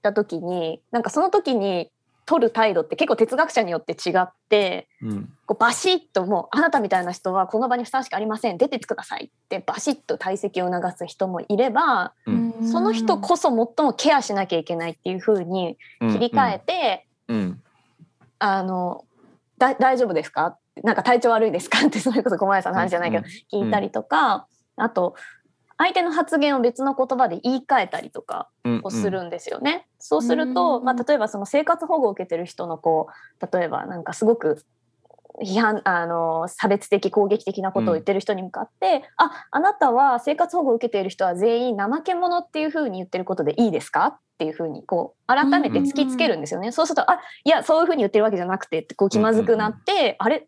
[0.00, 1.90] いた時になんかその時に
[2.26, 5.32] 取る態度って結構哲学者によって違ってうん。
[5.46, 12.54] こうバシッともうあなたみたいな人はこの場にふさわしくありません出てってくださいってバシッと退席を促す人もいればうん。
[12.70, 13.54] その人こそ最
[13.84, 17.62] もケアしなきゃいけないっていう風に切り替えて、うん。
[18.38, 19.04] あの
[19.58, 20.58] だ大丈夫ですか？
[20.82, 21.86] なんか体調悪いですか？
[21.86, 25.14] ってそれこそ小林さんの話じゃないけど、聞いたりとか、あと
[25.76, 29.86] 相手の発言を別の言葉で言い換えたりとかうんをするんですよね。
[29.98, 33.08] そうすると、うんまあ、例えばその生活保護を受けてる人のこ
[33.40, 34.64] う例えばなんかすごく
[35.42, 46.70] 批判あの差別的攻撃的なことを言ってる人に向かって「ああなたは生活保護を受けている人は全員怠け者っていうふうに言ってることでいいですか?」っていうふうにこう改めて突きつけるんですよね。
[46.72, 50.46] そうすると「あいやそういうふうに言ってるわけじゃなくて」ってこう気まずくなって「あれ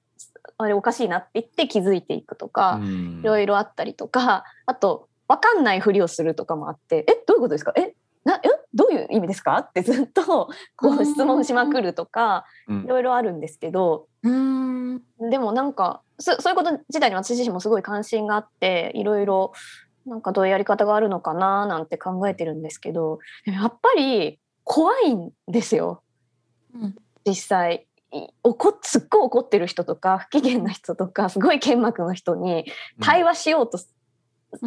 [0.59, 2.79] あれおかしいな」って言って気づいていくとか。
[2.83, 7.73] うんいろいろあったりとかあと分かんないふりをするとかもあって「えどういうことですか？
[7.77, 12.85] えなえどういう意味ですか?」ってずっとこう質問しまくるとかうん。
[12.85, 15.03] いろいろあるんですけどうん。
[15.31, 19.53] でもなんかそそういうこと自体に私自身もすごい関心があっていろいろ
[20.07, 26.03] なんかどういうやり方があるのかななんて考えてるんですけどやっぱり怖いんですよ。
[26.75, 26.97] うん。
[27.27, 27.87] 実際。
[28.13, 32.65] い怒っすっごい怒ってる人とか不機嫌な人とかすごい剣幕の人に
[33.01, 33.93] 対話しようとす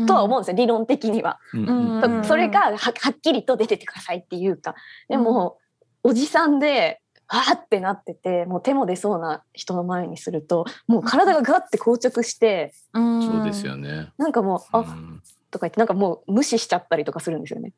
[0.07, 1.39] とは思うんですよ、理論的には。
[1.53, 4.75] うんそれがははっきりと出てってくださいっていうか。
[5.07, 5.57] でも、
[6.03, 13.21] おじさんであーってなっててもう手も出そうな人の前にするともう体がガッて硬直してうん。
[13.21, 14.11] そうですよね。
[14.17, 15.21] なんかもう「あうん。
[15.51, 17.73] とか言ってなんかもう無視しちゃったりとかするんですよね。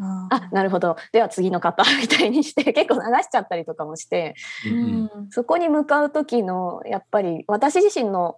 [0.00, 0.96] ああなるほど。
[1.12, 4.34] では次の方みたいにして 結構流しちゃったりとかもして。
[4.66, 5.04] ううん。
[5.04, 5.10] ん。
[5.30, 8.36] そこに向かう時のやっぱり私自身の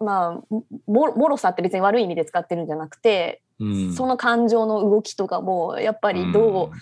[0.00, 0.54] まあ
[0.86, 3.94] ももろさって別に悪い意味で使ってるんじゃなくてうん。
[3.94, 6.76] その感情の動きとかもやっぱりどう、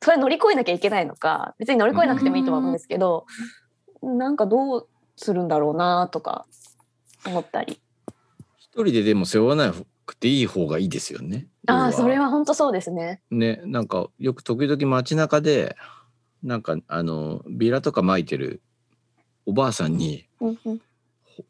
[0.00, 3.26] それ乗り越えなきゃいけないのか別に乗り越えなくてもいいとは思うんですけど、
[4.02, 6.46] なんかどうするんだろうなとか
[7.26, 7.80] 思ったり。
[8.58, 9.74] 一人ででも背負わな
[10.06, 11.48] くていい方がいいですよね。
[11.66, 13.20] あそれは本当そうですね。
[13.30, 15.76] ねなんかよく時々街中で
[16.44, 18.62] なんかあのビラとか巻いてる
[19.46, 20.80] おばあさんにうんうん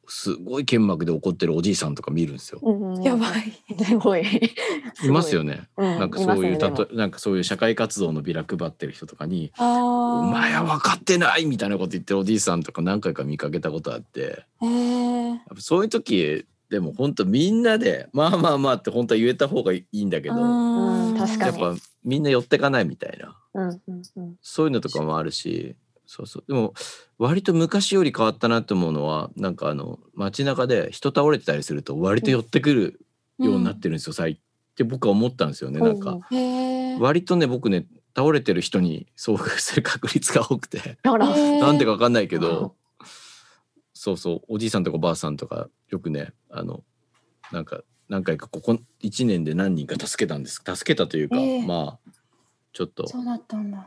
[0.07, 2.61] すごい剣幕で怒ってるおじいさんとか見るんですよ。
[3.03, 3.53] やばい。
[3.85, 4.23] すごい。
[5.05, 5.69] いますよね。
[5.77, 10.21] うんなんかそういうたとなんかそういう社会活動のビラ配ってる人とかに「ああ。
[10.21, 15.41] お前は分かってない!」みたいなこと言ってるおじいさんとか何回か見かけたことあってええ。
[15.59, 25.77] そういう時でも本当みんなで「まあまあまあ」って本当は言えた方がいいんだけどうん確かにやっぱみんな寄ってかないみたいなうんうんうんそういうのとかもあるし
[26.11, 26.45] そうそう。
[26.49, 26.73] でも
[27.19, 33.01] 割と昔より変わったなって思うのはなんかあの街中で人倒れてたりすると割と寄ってくる
[33.39, 34.43] ようになってるんですよ、最近。
[34.43, 36.19] って僕は思ったんですよねなんか。
[36.31, 36.99] へえ。
[36.99, 37.87] 割とね僕ね
[38.17, 40.99] 倒れてる人に 遭遇する確率が多くて。
[41.05, 42.75] なんでか分かんないけど。
[43.93, 44.41] そうそう。
[44.49, 46.85] おじいさんとかおばあさんとかよくねあの
[47.53, 50.63] なんか何回かここ1年で何人か助けたんです。
[50.65, 51.67] 助けたというか、ええ。
[51.67, 52.11] まあ
[52.73, 53.05] ちょっと。
[53.05, 53.11] 道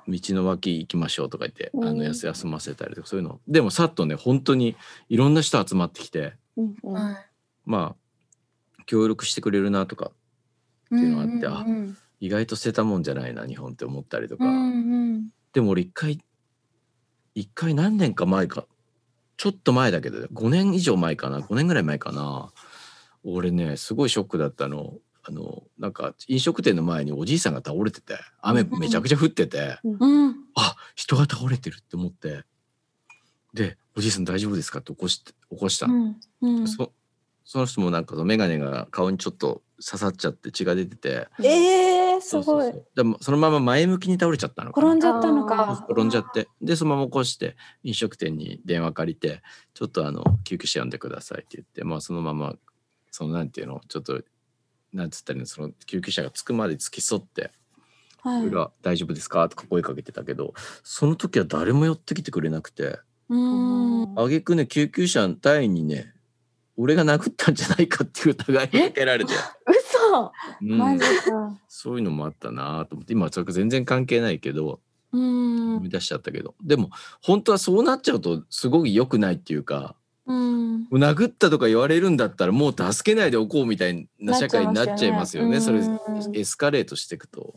[0.07, 4.75] の脇行きましょうとか言って、あうんの休休ませたりとかそういうのでもさっとね本当に
[5.09, 7.15] いろんな人集まってきてうんうんはい。
[7.65, 10.11] まあ協力してくれるなとか
[10.89, 14.45] ていうのがあってあうん意外と捨てたもんじゃないな日本って思ったりとか。
[14.45, 16.19] うんうんでも俺一回
[17.35, 18.65] 一回何年か前か
[19.37, 22.51] ちょっと前だけど5年以上前かな5年ぐらい前かな
[23.23, 29.97] 俺ねすごいショックだったのあのなんか飲食店の前におじいさんが倒れてて雨めちゃくちゃ降ってて、うん。
[29.99, 30.35] うん。
[30.55, 32.43] あ人が倒れてるって思って
[33.53, 36.15] で「おじいさん大丈夫ですか?」って起こして起こしたの、うん。
[36.41, 36.67] うん。
[36.67, 36.91] そ
[37.43, 42.77] その人もなんかその眼鏡が顔にちょっと刺さっちゃって血が出ててええ、すごいそ。
[42.77, 45.85] うでもそのまま前向きに倒れちゃったのかな転んじゃったのか。
[45.89, 49.41] 転んじゃってでそのまま起こして飲食店に電話借りて
[49.73, 52.55] ちょっとあの救急車呼んでくださいって言ってまあそのまま
[53.09, 54.21] そのなんていうのちょっと
[54.93, 57.51] なんつったらいいのその救急車が着くまで付き添って
[58.21, 58.41] 「はい。
[58.43, 64.19] 俺が大丈夫ですか?」とか声かけてたけどその時は誰も寄ってきてくれなくてうん。
[64.19, 66.13] あげくね救急車隊員にね
[66.77, 69.33] 俺が殴ったんじゃないかっていう疑いをかけられて、
[69.67, 70.31] 嘘
[70.61, 70.99] うん。
[71.67, 74.81] そういうのもあったなと思って今はそれ全然関係ないけど
[75.11, 75.89] うん思い。
[75.89, 76.89] 出しちゃったけどでも
[77.21, 79.95] 本当はそうなっちゃうとすごく良くないっていうか
[80.31, 80.99] うん。
[80.99, 85.99] 殴ったとか言われるんだったらもう助けないでおこうみたいな社会になっちゃいますよねそれうん
[86.33, 87.55] エスカレートしていくと。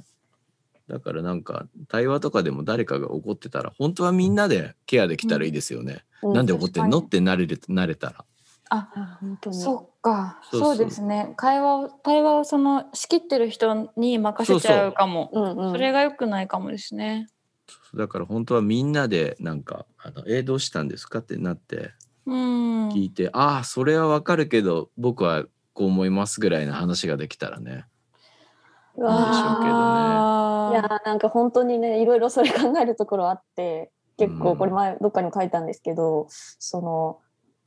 [0.89, 6.05] だからなんか対話とかでも誰かが怒ってたら本当はみんなでケアできたらいいですよね。
[6.23, 8.25] なんで怒ってんの確ってなれるなれたら。
[8.71, 10.41] あ、あ本当にそっか。
[10.51, 11.33] そうそうそうですね。
[11.37, 15.31] 会話を対話をその仕切ってる人に任せちゃうかも。
[15.33, 17.29] うんうんそれが良くないかもですね。
[17.95, 21.91] だから本当はみんなでなんか「あのえーどうしたんですか?」ってなってうん
[22.27, 27.87] 聞いて「ああそれはわかるけど僕はこう思います」ぐらいの話ができたらね。
[28.97, 30.25] ういいでしょうけどね。
[30.71, 37.19] いやーなんか本当にねいろいろそれ考えるところあって結構これ前どっかにも書いたんですけど、その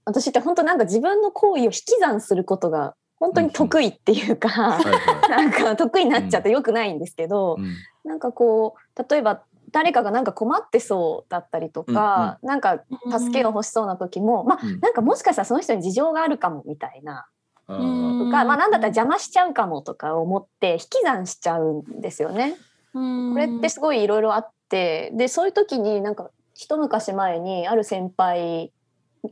[0.05, 7.75] 私って本当なんか自分の行為を引き算することが本当に得意っていうか、はいは なんか得意になっちゃってよくないんですけど、いうん。
[8.05, 14.79] なんかこう例えば誰かがなんか困ってそうだったりとか、なんか助けが欲しそうな時も、まあうん。
[14.79, 17.27] なんかもしかしたらその人に事情があるかもみたいな
[17.67, 18.23] あうー。
[18.23, 22.55] んとか、まあなんだったら邪魔しちゃうかもとか思って引き算しちゃうんですよね。
[22.93, 28.71] ここれってすごいいろいろあってでそういう時になんか一昔前にある先輩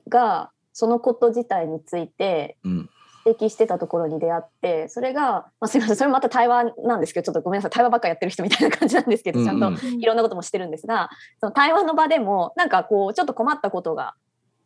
[0.07, 2.89] がそのこと自体についてうん
[3.25, 11.09] 指摘してたところに出会ってそれが、まあ、すみませんそれもまた対話なんですけどちょっとごめんなさい対話ばっかやってる人みたいな感じなんですけどちゃんといろんなこともしてるんですが
[11.39, 14.13] その対話の場でもなんかこうちょっと困ったことが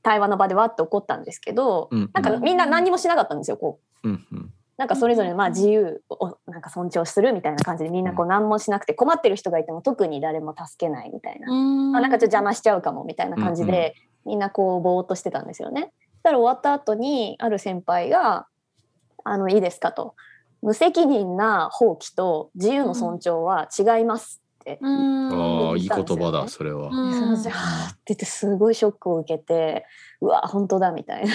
[0.03, 4.09] 対話の場でわって起こったんですけどうんなんかみんな何にもしなかったんですよこう。
[4.09, 4.53] うんうん。
[4.79, 11.51] なんかそれぞれまあ自由をなんか尊重するみたいな感じでみんなこう何もしなくて困ってる人がいても特に誰も助けないみたいな、
[11.97, 13.95] あなんかちょっと邪魔しちゃうかもみたいな感じで
[14.25, 15.91] みんなこうぼーっとしてたんですよね。
[16.23, 18.47] たら終わった後にある先輩が
[19.23, 20.15] 「あのいいですか」と
[20.61, 24.79] 「無責任な放棄と自由の尊重は違います」って。
[24.81, 26.49] ああいい言葉だうん。
[26.49, 26.89] それは。
[26.89, 26.95] そ
[27.25, 29.85] の時はーって言ってすごいショックを受けて
[30.21, 31.33] うわ本当だみたいな。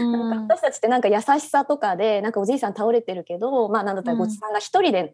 [0.00, 5.12] なんか私たちってなんか優しさとかでなんかおじいさん倒れてるけどまあなんだったらごちさんが一人で、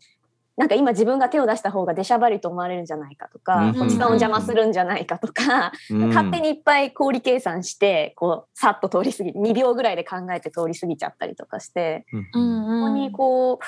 [0.57, 3.79] なんか今自分が手を出した方が出しゃばりと思われるんじゃないかとか、うん。
[3.79, 6.09] ごちさんを邪魔するんじゃないかとか、うん。
[6.09, 12.25] 勝手にいっぱい氷計算してこうさっと通り過ぎ2秒ぐらいで考えて通り過ぎちゃったりとかしてうん。
[12.33, 13.59] ここにこ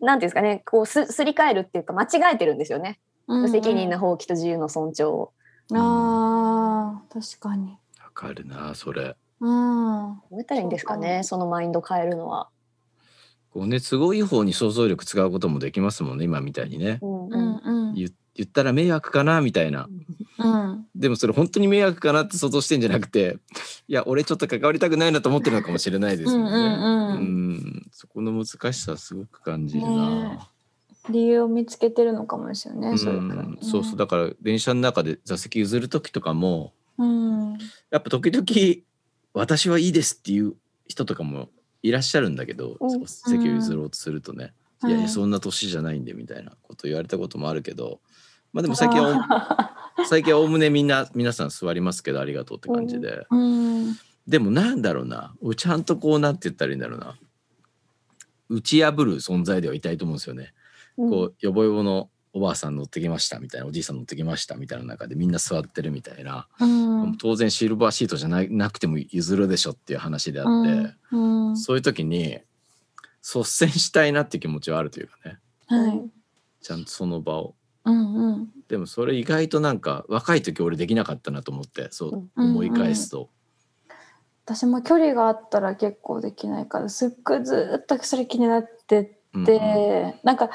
[0.00, 5.32] うなんていうんですかねこうすすり替えるっていうか間違えてるんですよね、無責任な放棄と自由の尊重を。
[5.72, 7.78] あー確かに。
[8.02, 9.16] わかるなそれ。
[9.40, 10.20] うん。
[10.30, 12.48] どうやったらいいんですかねそのマインド変えるのは。
[13.52, 16.98] こうね都合いい方に想像力使うこともできますもんね今みたいにね。
[17.02, 17.94] うんううんん。
[17.94, 19.88] 言言ったら迷惑かなみたいな。
[20.38, 20.86] うん。
[20.94, 23.36] でもそれ本当に迷惑かなって想像してんじゃなくて
[23.88, 26.44] いや俺ちょっと関わりたくないなと思ってるのかもしれないですよね。
[26.44, 27.16] うんうんうん。
[27.16, 27.20] う
[27.52, 27.86] ん。
[27.92, 30.48] そこの難しさすごく感じるねな。
[31.10, 33.96] 理由を見つけてるのかもですよね、うん、そうそう。
[33.96, 37.58] だから電車の中で座席譲る時とかもうん。
[37.90, 38.46] やっぱ時々
[39.34, 40.54] 「私はいいです」っていう
[40.86, 41.48] 人とかも
[41.82, 44.52] いらっしゃるんだけど、うん席を譲ろうとするとね
[44.82, 44.90] 「うん。
[44.90, 45.02] はいいやい。
[45.04, 48.00] やそんな年じゃないんで」みたいなこと言われたこともあるけど
[48.52, 49.76] まあでも最近は
[50.08, 53.96] 最近はおおむねみんな皆さん座りますけどありがとうって感じで、うん。
[54.26, 57.18] でもなんだろうな俺ちゃんとこうなんて言ったらいいんだろうな。
[58.48, 60.52] 打ち破る存在ではいたいと思うんですよね。
[60.98, 61.10] うん。
[61.10, 66.66] こうよぼよぼのおばあさん乗ってきましたみたいなおじいさん乗ってきましたみたいな中でみんな座ってるみたいな、う
[67.06, 67.16] ん。
[67.18, 71.18] 当然シルバーシートじゃななくても譲るでしょっていう話であって、う
[71.50, 71.56] ん。
[71.56, 72.40] そういう時に
[73.22, 75.38] 率先したいなって気持ちはあるというかね。
[75.66, 76.10] はい。
[76.62, 77.54] ちゃんとその場を。
[77.84, 78.48] うんうん。
[78.68, 83.28] でもそれ意外となんか若い時俺できなかったなと思ってそううん思い返すと、
[84.46, 90.50] 私も距離があったら結構できないからすっごいずっとそれ気になってうんて、なんか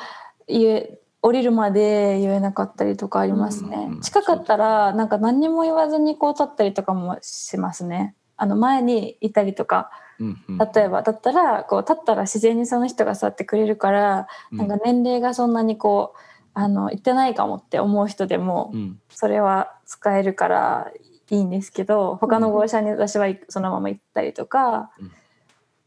[0.47, 8.15] 言え降りるまで言えなかったりとかありますね、近かったらなんか何にも言わずにこう立ったりとかもしますね。
[8.37, 9.89] あの前にいたりとか。
[10.19, 14.57] 例えばだったらこう立ったら自然にその人が座ってくれるから、うん。
[14.57, 16.19] なんか年齢がそんなにこう
[16.55, 18.99] あの言ってないかもって思う人でも、うん。
[19.09, 20.91] それは使えるから
[21.29, 25.11] いいんですけど他の号車に私はそのまま行ったりとか、うん。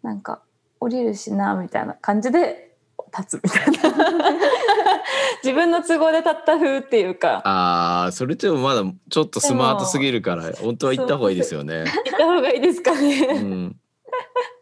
[0.02, 0.42] なんか
[0.78, 2.76] 降りるしなみたいな感じで
[3.16, 3.98] 立つみたいな
[5.42, 7.42] 自分の都合で立った風っていうか。
[7.44, 11.84] あーそれでもまだちょっとスマートすぎるから本当は行った方がいいですよね。
[12.06, 13.76] 行った方がいいですかね、うん。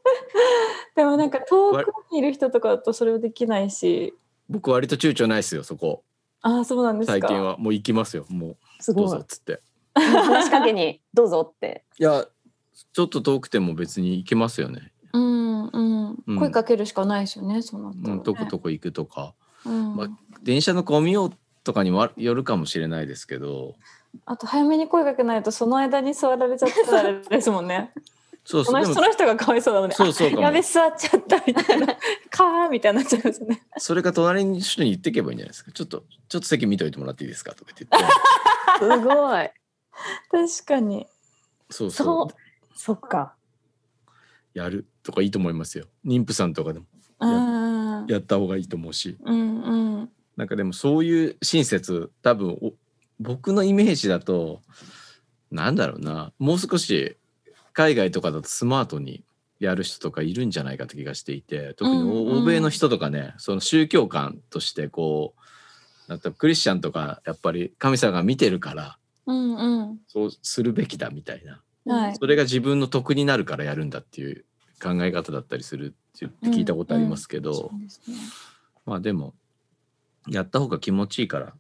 [0.97, 4.15] でもなんか遠くにいる人とかだとそれはできないし。
[4.49, 6.03] 僕割と躊躇ないですよそこ。
[6.41, 7.13] ああそうなんですか。
[7.13, 9.61] 最近はもう行きますよもすうどうごいぞっつって。
[9.95, 11.85] 話しかけにどうぞって。
[11.99, 12.27] いや
[12.93, 16.39] ちょっと遠くても別に行けますよね、うんうん、うん。
[16.39, 18.13] 声かけるしかないですよねそうなったらね。
[18.15, 19.35] うん、どこどこ行くとか。
[19.67, 19.97] うん。
[19.97, 20.09] まあ
[20.43, 21.33] 電車の混みよう
[21.65, 23.75] とかにもよるかもしれないですけど。
[24.25, 27.93] あと早めに声かけないとその間に座られちゃったらですもんね。
[28.45, 31.87] そうその人そうその人がかわいそうなのでそうそうやべ座っちゃったみたいな。
[32.31, 33.63] かーみたいになっちゃうんですよね。
[33.77, 35.73] それか隣の人に言ってけばいいんじゃないですか。
[35.73, 37.97] ちょっとちょっと席見といてもらっていいですかとか言って。
[38.81, 39.51] 言ってすごい。
[40.31, 41.07] 確かに。
[41.69, 42.29] そうそう。
[42.75, 43.35] そっか。
[44.55, 45.85] やるとかいいと思いますよ。
[46.07, 46.87] 妊婦さんとかでも。
[47.21, 48.07] うん。
[48.07, 49.19] やった方がいいと思うし。
[49.25, 52.73] うんうんなんかでもそういう親切多分お
[53.19, 54.63] 僕のイメージだと
[55.51, 56.33] なんだろうな。
[56.39, 57.17] もう少し
[57.73, 59.25] 海外とかだとスマートに
[59.59, 69.99] やる人とかいるんじゃないかって気がしていて特にうんうん欧米の人とかね、その宗教観としてこうなんかクリスチャンとかやっぱり神様が見てるからうんうん。
[70.07, 71.61] そうするべきだみたいな。
[71.93, 72.17] はい。
[72.17, 74.45] それが自分の得になるからやるんだっていう
[74.81, 78.17] 考え方だったりするって聞いたことありますけど、そうですね。
[78.87, 79.35] まあでも
[80.31, 81.55] やった方が気持ちいいから。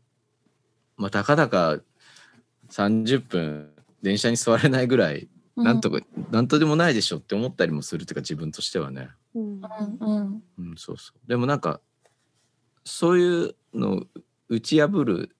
[0.96, 1.78] まあたかだか
[2.70, 3.70] 30分
[4.02, 6.00] 電車に座れないぐらいなんとか、
[6.30, 10.42] なんとでもないでしょって思ったりもするっていうか自分としてはね、うんうんうん。
[10.58, 11.28] うん、そうそう。
[11.28, 11.80] でもなんか
[12.84, 14.02] そういうのを
[14.48, 15.36] 打ち破る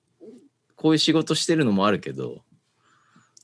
[0.77, 2.43] こういう仕事してるのもあるけど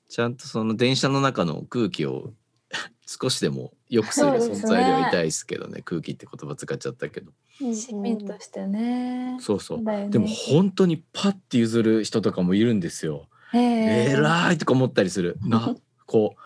[0.09, 2.33] ちゃんとその電車の中の空気を
[3.07, 5.83] 少しでも良くする存在ではいたいですけどね。
[5.83, 9.37] 空気って言葉使っちゃったけど市民としてね。
[9.41, 13.29] そうそうねでも本当にパッて譲る人とかもいるんですよ。
[13.53, 15.39] へええらいとか思ったりする。
[15.43, 15.75] な
[16.07, 16.41] こう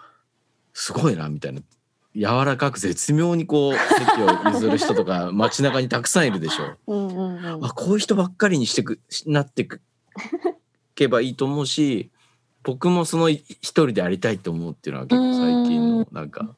[0.74, 1.60] すごいなみたいな
[2.14, 6.76] 柔らかく絶妙にこう席を譲る人とか街中にたくさんいるでしょ。
[6.86, 9.80] うんうんうんあこういう人ばっかりにしてくしなってく
[10.94, 12.10] けばいいと思うし
[12.64, 16.54] 僕もその一人でありたいと思うっていうのは結構最近のなんか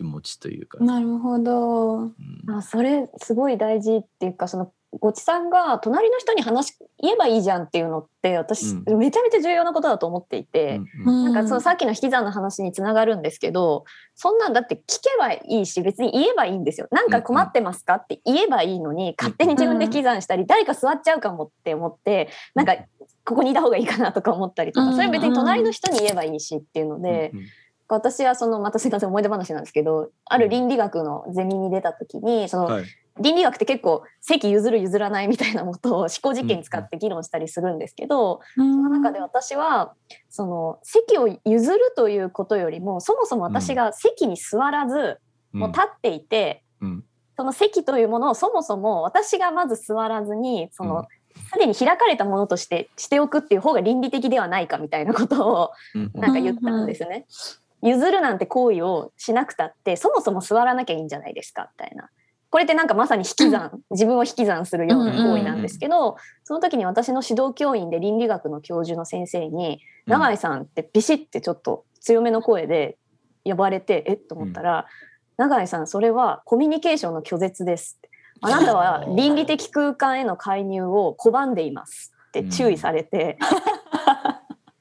[0.00, 0.82] 気持ちというか。
[0.82, 1.96] なるほど。
[1.98, 2.14] うん
[2.48, 13.84] あそれすごい大事っていうかそのごちさんが隣の人に話し言えばいいじゃんっていうのって私、うめちゃめちゃ重要なことだと思っていて、うんうんなんかそのさっきの引き算の話につながるんですけど
[14.14, 16.88] そんなんだって聞けばいいし別に言えばいいんですよ。
[16.90, 22.74] なんか困ってますかって言えばいいのに勝手に自分で引き算したり誰か座っちゃうかもって思ってなんか
[23.24, 27.30] ここにいた方がいいかなとか思ったりとうんかそれ別に隣の人に言えばいいしっていうので。
[27.34, 27.40] うん
[27.94, 32.84] 私はそのまたすいません思い出話なんですけどある倫理学のゼミに出た時にそのはい。
[33.18, 39.94] 倫理学って結構席譲る譲らないみたいなことを 思考実験使って議論したりするんですけど、そその中で私は
[40.28, 45.18] その席を譲るということよりもそもそも私が席に座らず、
[45.52, 47.04] もう立っていて、うん。
[47.36, 51.06] その席というものをそもそも私がまず座らずにその、
[51.52, 56.10] すでに開かれたものとしてしておくっていう方が倫理的ではないかみたいなことをうん。
[56.14, 57.26] なんか言ったんですよね。
[57.82, 62.10] 譲るなんて行為をしなくたってそもそも座らなきゃいいんじゃないですかみたいな。
[62.50, 70.12] これってなんかまさに引き算、自分を引き算するような行為なんですけど、その時に私の指導教員で倫理学の教授の先生に「うん。
[70.12, 72.98] 永井さん」ってビシッてちょっと強めの声で
[73.44, 74.86] 呼ばれてえっと思ったら
[75.38, 78.10] 「永井さんそれはコミュニケーションの拒絶です」って
[78.42, 83.38] 「あなたは倫理的空間への介入を拒んでいます」って注意されて。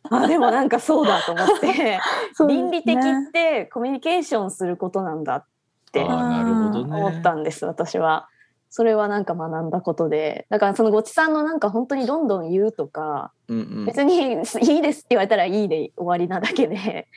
[0.09, 1.99] あでもなんかそうだと思って
[2.47, 5.45] 倫理的ってコミュニケーションすることなんだっ
[5.91, 7.01] てあーなるほどね。
[7.01, 8.27] 思ったんです、私は。
[8.71, 14.67] それはなんか学んだことでだからそのごちさんのなんか本当にどんどん言うとか、うんうん別にいいですって
[15.09, 17.07] 言われたらいいで終わりなだけで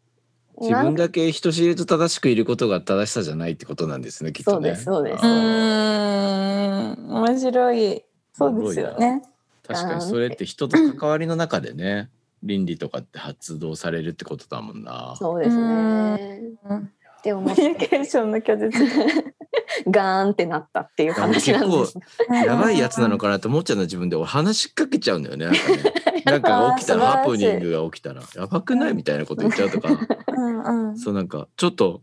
[0.60, 4.60] 自分だけ人知れず正しくいることが正しさじゃないってことなんですねきっとね。
[4.60, 5.30] そうですそうですうん
[7.08, 8.04] 面白い。
[8.34, 9.22] そうですよね。
[9.66, 12.10] 確かにそれって人と関わりの中でね
[12.42, 15.14] 倫理とかって発動されるってことだもんな。
[15.18, 16.90] そうですねうん
[17.22, 18.78] でもコミュニケーションの拒絶。
[19.88, 21.98] ガーンってなったっていう話なんです。
[22.46, 25.46] やばいやつなのかなって思っちゃうの自分で俺話しかけちゃうんだよね。
[25.46, 29.88] なんかね なんかが起きたらハプニングが起きたらやばくないみたいなこと言っちゃうとか。
[30.28, 30.98] うんうん。
[30.98, 32.02] そうなんかちょっと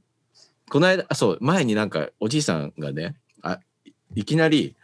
[0.70, 4.76] この間あそう前になんかおじいさんがねあいいきなり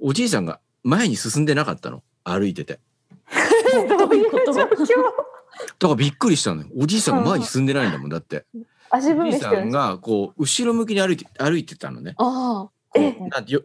[0.00, 2.78] おじいさんが前に進んでなかったの歩いてて
[3.88, 5.02] どういう状況？
[5.78, 8.46] だからびっくりしたのよおじいさんが前に進んでないんだもんだって。
[8.90, 9.70] 足踏おじいさん。
[9.70, 12.14] がこう後ろ向きに歩いて歩いてたのね。
[12.18, 13.62] あえなんてよ、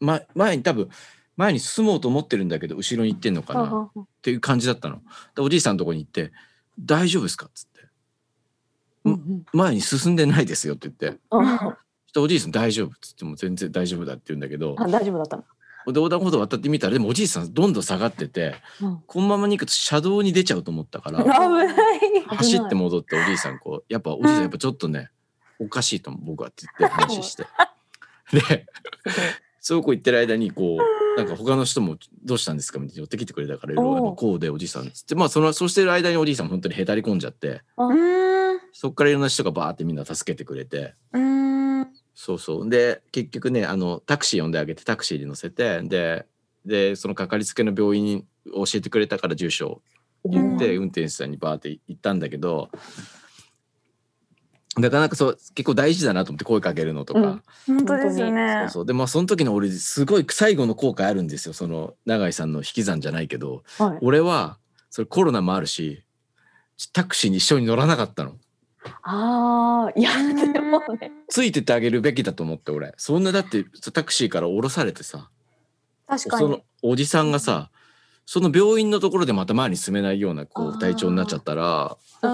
[0.00, 0.88] ま、前に多分
[1.36, 5.00] 前に進もうと思ってるんだけど後ろに行ってんのかあなっていう感じだったの。
[5.34, 6.32] でおじいさんのとこに行って
[6.78, 7.88] 「大丈夫ですか?」っつって。
[9.04, 11.20] うんうん「前に進んでないですよ」って言って。
[11.30, 11.76] あ
[12.06, 14.74] そしたらおじいさん大丈夫っつっても全然大丈夫だって言うんだけど。
[14.78, 15.44] あ大丈夫だったの。
[15.86, 21.68] で横断歩道渡ってみたらでもおじいさんどんどん下がっててうんこのままに行くと車道に出ちゃうと思ったから危ない。
[22.36, 25.10] 走って戻っておじいさんこうやっぱおじいさんやっぱちょっとね
[25.58, 27.44] おかしいと思う僕はって言って話して
[28.32, 28.66] で
[29.60, 40.94] そうこう言ってる間にこうなんか他の人も「どうしたんですか?」みたいに寄ってきてくれたからいろいろこうでおじいさんっつってまあそのそうしてる間におじいさん本当にへたり込んじゃってうんそっからいろんな人がバーってみんな助けてくれて。
[41.12, 41.59] うん。
[42.20, 42.68] そうそう。
[42.68, 46.26] で結局ねあのタクシー呼んであげてタクシーに乗せてで
[46.66, 49.80] でそのかかりつけの病院に教えてくれたから住所
[50.22, 52.68] を言って、運転手さんにバーって行ったんだけど
[54.76, 57.22] なかなかそう結構大事だなと思って声かけるのとか、う
[57.72, 57.76] ん。
[57.78, 58.64] 本当ですよね。
[58.64, 58.86] そうそう。
[58.86, 61.54] でまあその時の俺すごい最後の後悔あるんですよ。
[61.54, 63.62] その永井さんの引き算じゃないけど。
[63.78, 63.98] はい。
[64.02, 64.58] 俺は
[64.90, 66.04] それコロナもあるし
[66.92, 68.36] タクシーに一緒に乗らなかったの
[69.02, 70.52] ああ、いや、うん。
[70.52, 71.12] でもね。
[71.28, 72.94] ついてってあげるべきだと思って俺。
[72.96, 75.28] そんなだってタクシーから降ろされてさ
[76.06, 76.42] 確かに。
[76.42, 77.70] そのおじさんがさ
[78.26, 82.28] その病院のところでまた前に進めないようなこう体調になっちゃったらで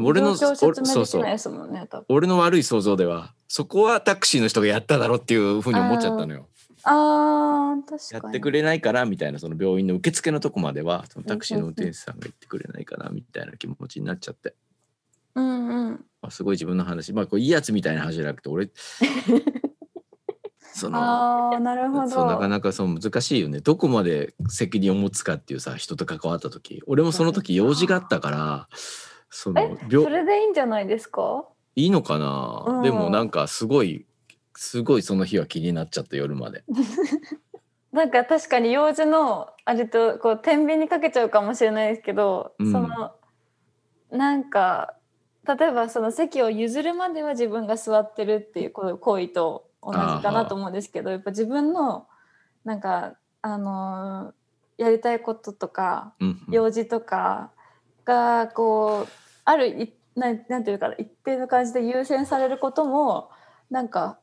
[0.00, 0.56] も俺のそう
[1.06, 1.24] そう。
[2.08, 6.48] 俺の悪い想像ではそこはタクシーの人がやっただろっていうふうに思っちゃったのよ。
[6.82, 8.22] あー確かに。
[8.24, 14.54] やってくれないからみたいなその病院の受付のとこまではそのタクシーの運転手さんが行ってくれないかなみたいな気持ちになっちゃって、
[15.34, 16.04] うんうん。
[16.22, 17.12] まあ、すごい自分の話。
[17.12, 18.70] まあこれいいやつみたいな話じゃなくて俺
[20.76, 22.08] そのああなるほど。
[22.08, 23.60] そうなかなかそう難しいよね。
[23.60, 26.82] どこまで責任を持つかっていうさ人と関わった時。
[26.86, 28.68] 俺もその時用事があったから
[29.30, 31.44] そのそ病れでいいんじゃないですか？
[31.76, 32.82] いいのかな、うん。
[32.82, 34.06] でもなんかすごい
[34.56, 36.64] すごいその日は気になっちゃって夜まで。
[37.92, 42.72] なんか確かに用事のあれとこう天秤にかけちゃうかもしれないですけど、うん。
[42.72, 43.12] その
[44.10, 44.94] なんか
[45.46, 52.06] 例えばその席を譲るまでは自分が座ってるっていう行為と同じかなと思うんですけどやっぱ自分の
[52.64, 54.34] なんかあのー
[54.76, 56.54] やりたいこととかうんうん。
[56.54, 57.52] 用事とか
[58.04, 59.12] がこう
[59.44, 63.30] あるいなんなんていうかな一定の感じで優先されることも
[63.70, 64.18] なんか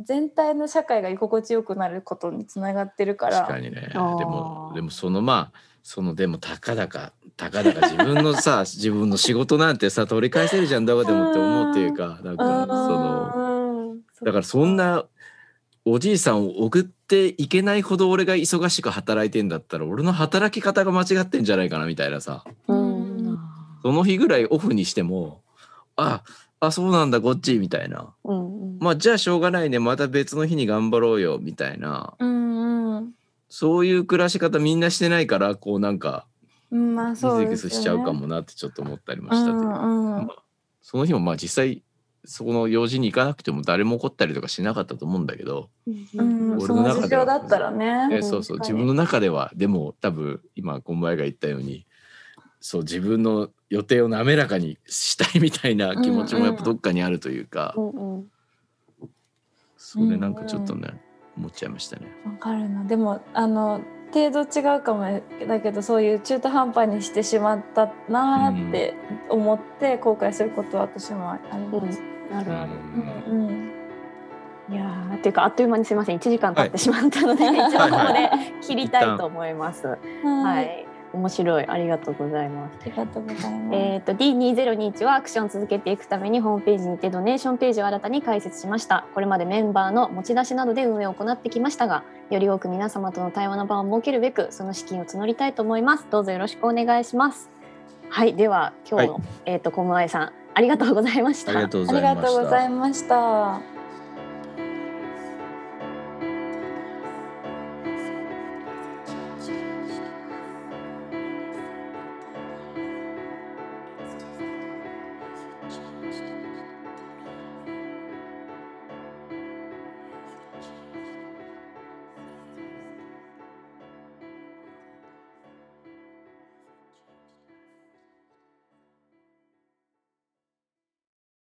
[0.00, 3.40] 全体の社会が居心地よくなることにつながってるから。
[3.40, 3.88] 確かにね。
[3.92, 15.04] でもでもそのまあそのでもたかだかたかだか自分のさ 自分の仕事なんてさ取り返せるじゃんどこでもって思うっていうかなんかそのうんだからそんな
[15.84, 22.42] おじいさんを送っていけないほど俺が忙しく働いてんだったら俺の働き方が間違ってんじゃないかなみたいなさ。
[22.66, 23.38] うん。
[23.82, 25.42] その日ぐらいオフにしても
[25.94, 26.24] あ
[26.58, 28.12] あそうなんだこっちみたいな。
[28.24, 28.78] うん。
[28.80, 32.14] まあじゃあしょうがないねまた別の日に頑張ろうよみたいな。
[32.18, 32.35] うんうん
[33.48, 36.26] そういう暮らし方みんなしてないからこうなんか
[36.70, 40.26] うんまあギそうスギスしちゃうかもなってちょっと思ったりもしたというか、うんうん。
[40.26, 40.42] まあ
[40.82, 41.82] その日もまあ実際
[42.24, 51.86] そこの用事に行かなくても誰も怒ったりとかしなかったと思うんだけど、うん俺その中でだったらねえそうそう自分の中ではでも多分今こんばが言ったように
[52.60, 58.30] そう自分の予定を滑らかにしたいみたいな気持ちもやっぱどっかにあるというか、うんうん。
[59.76, 61.00] それなんかちょっとね、
[61.36, 62.06] 思っちゃいましたね。
[62.24, 62.84] わかるな。
[62.84, 63.80] でもあの
[64.12, 68.94] 程度違うかもだけどそういう中途半端にしてしまったなーって
[69.28, 72.00] 思って後悔することは私もあります。
[72.32, 72.70] あるある。
[73.28, 73.46] うん。
[73.48, 73.76] うん。
[74.68, 76.18] いやーっていうかあっという間にすみません。
[76.18, 78.30] 1時間経ってしまったので、 一応ここで
[78.62, 79.86] 切りたいと思います。
[79.86, 80.85] ははい、い、
[81.16, 82.78] 面白いありがとうございます。
[82.82, 83.74] ありがとうございます。
[83.74, 89.06] えっ、と D2021 はアクションを続けていくためにホームページにてドネーションページを新たに開設しました。
[89.14, 96.06] これまでメンバーの持ち出しなどで運営を行ってきましたが、より多く皆様との対話の場を設けるべくその資金を募りたいと思います。
[96.10, 97.50] どうぞよろしくお願いします。
[98.08, 101.52] はい、では今日の、はえっ、とコムアイさんありがとうございました。
[101.52, 102.28] ありがとうごありがざいました。
[102.28, 103.75] とうございました。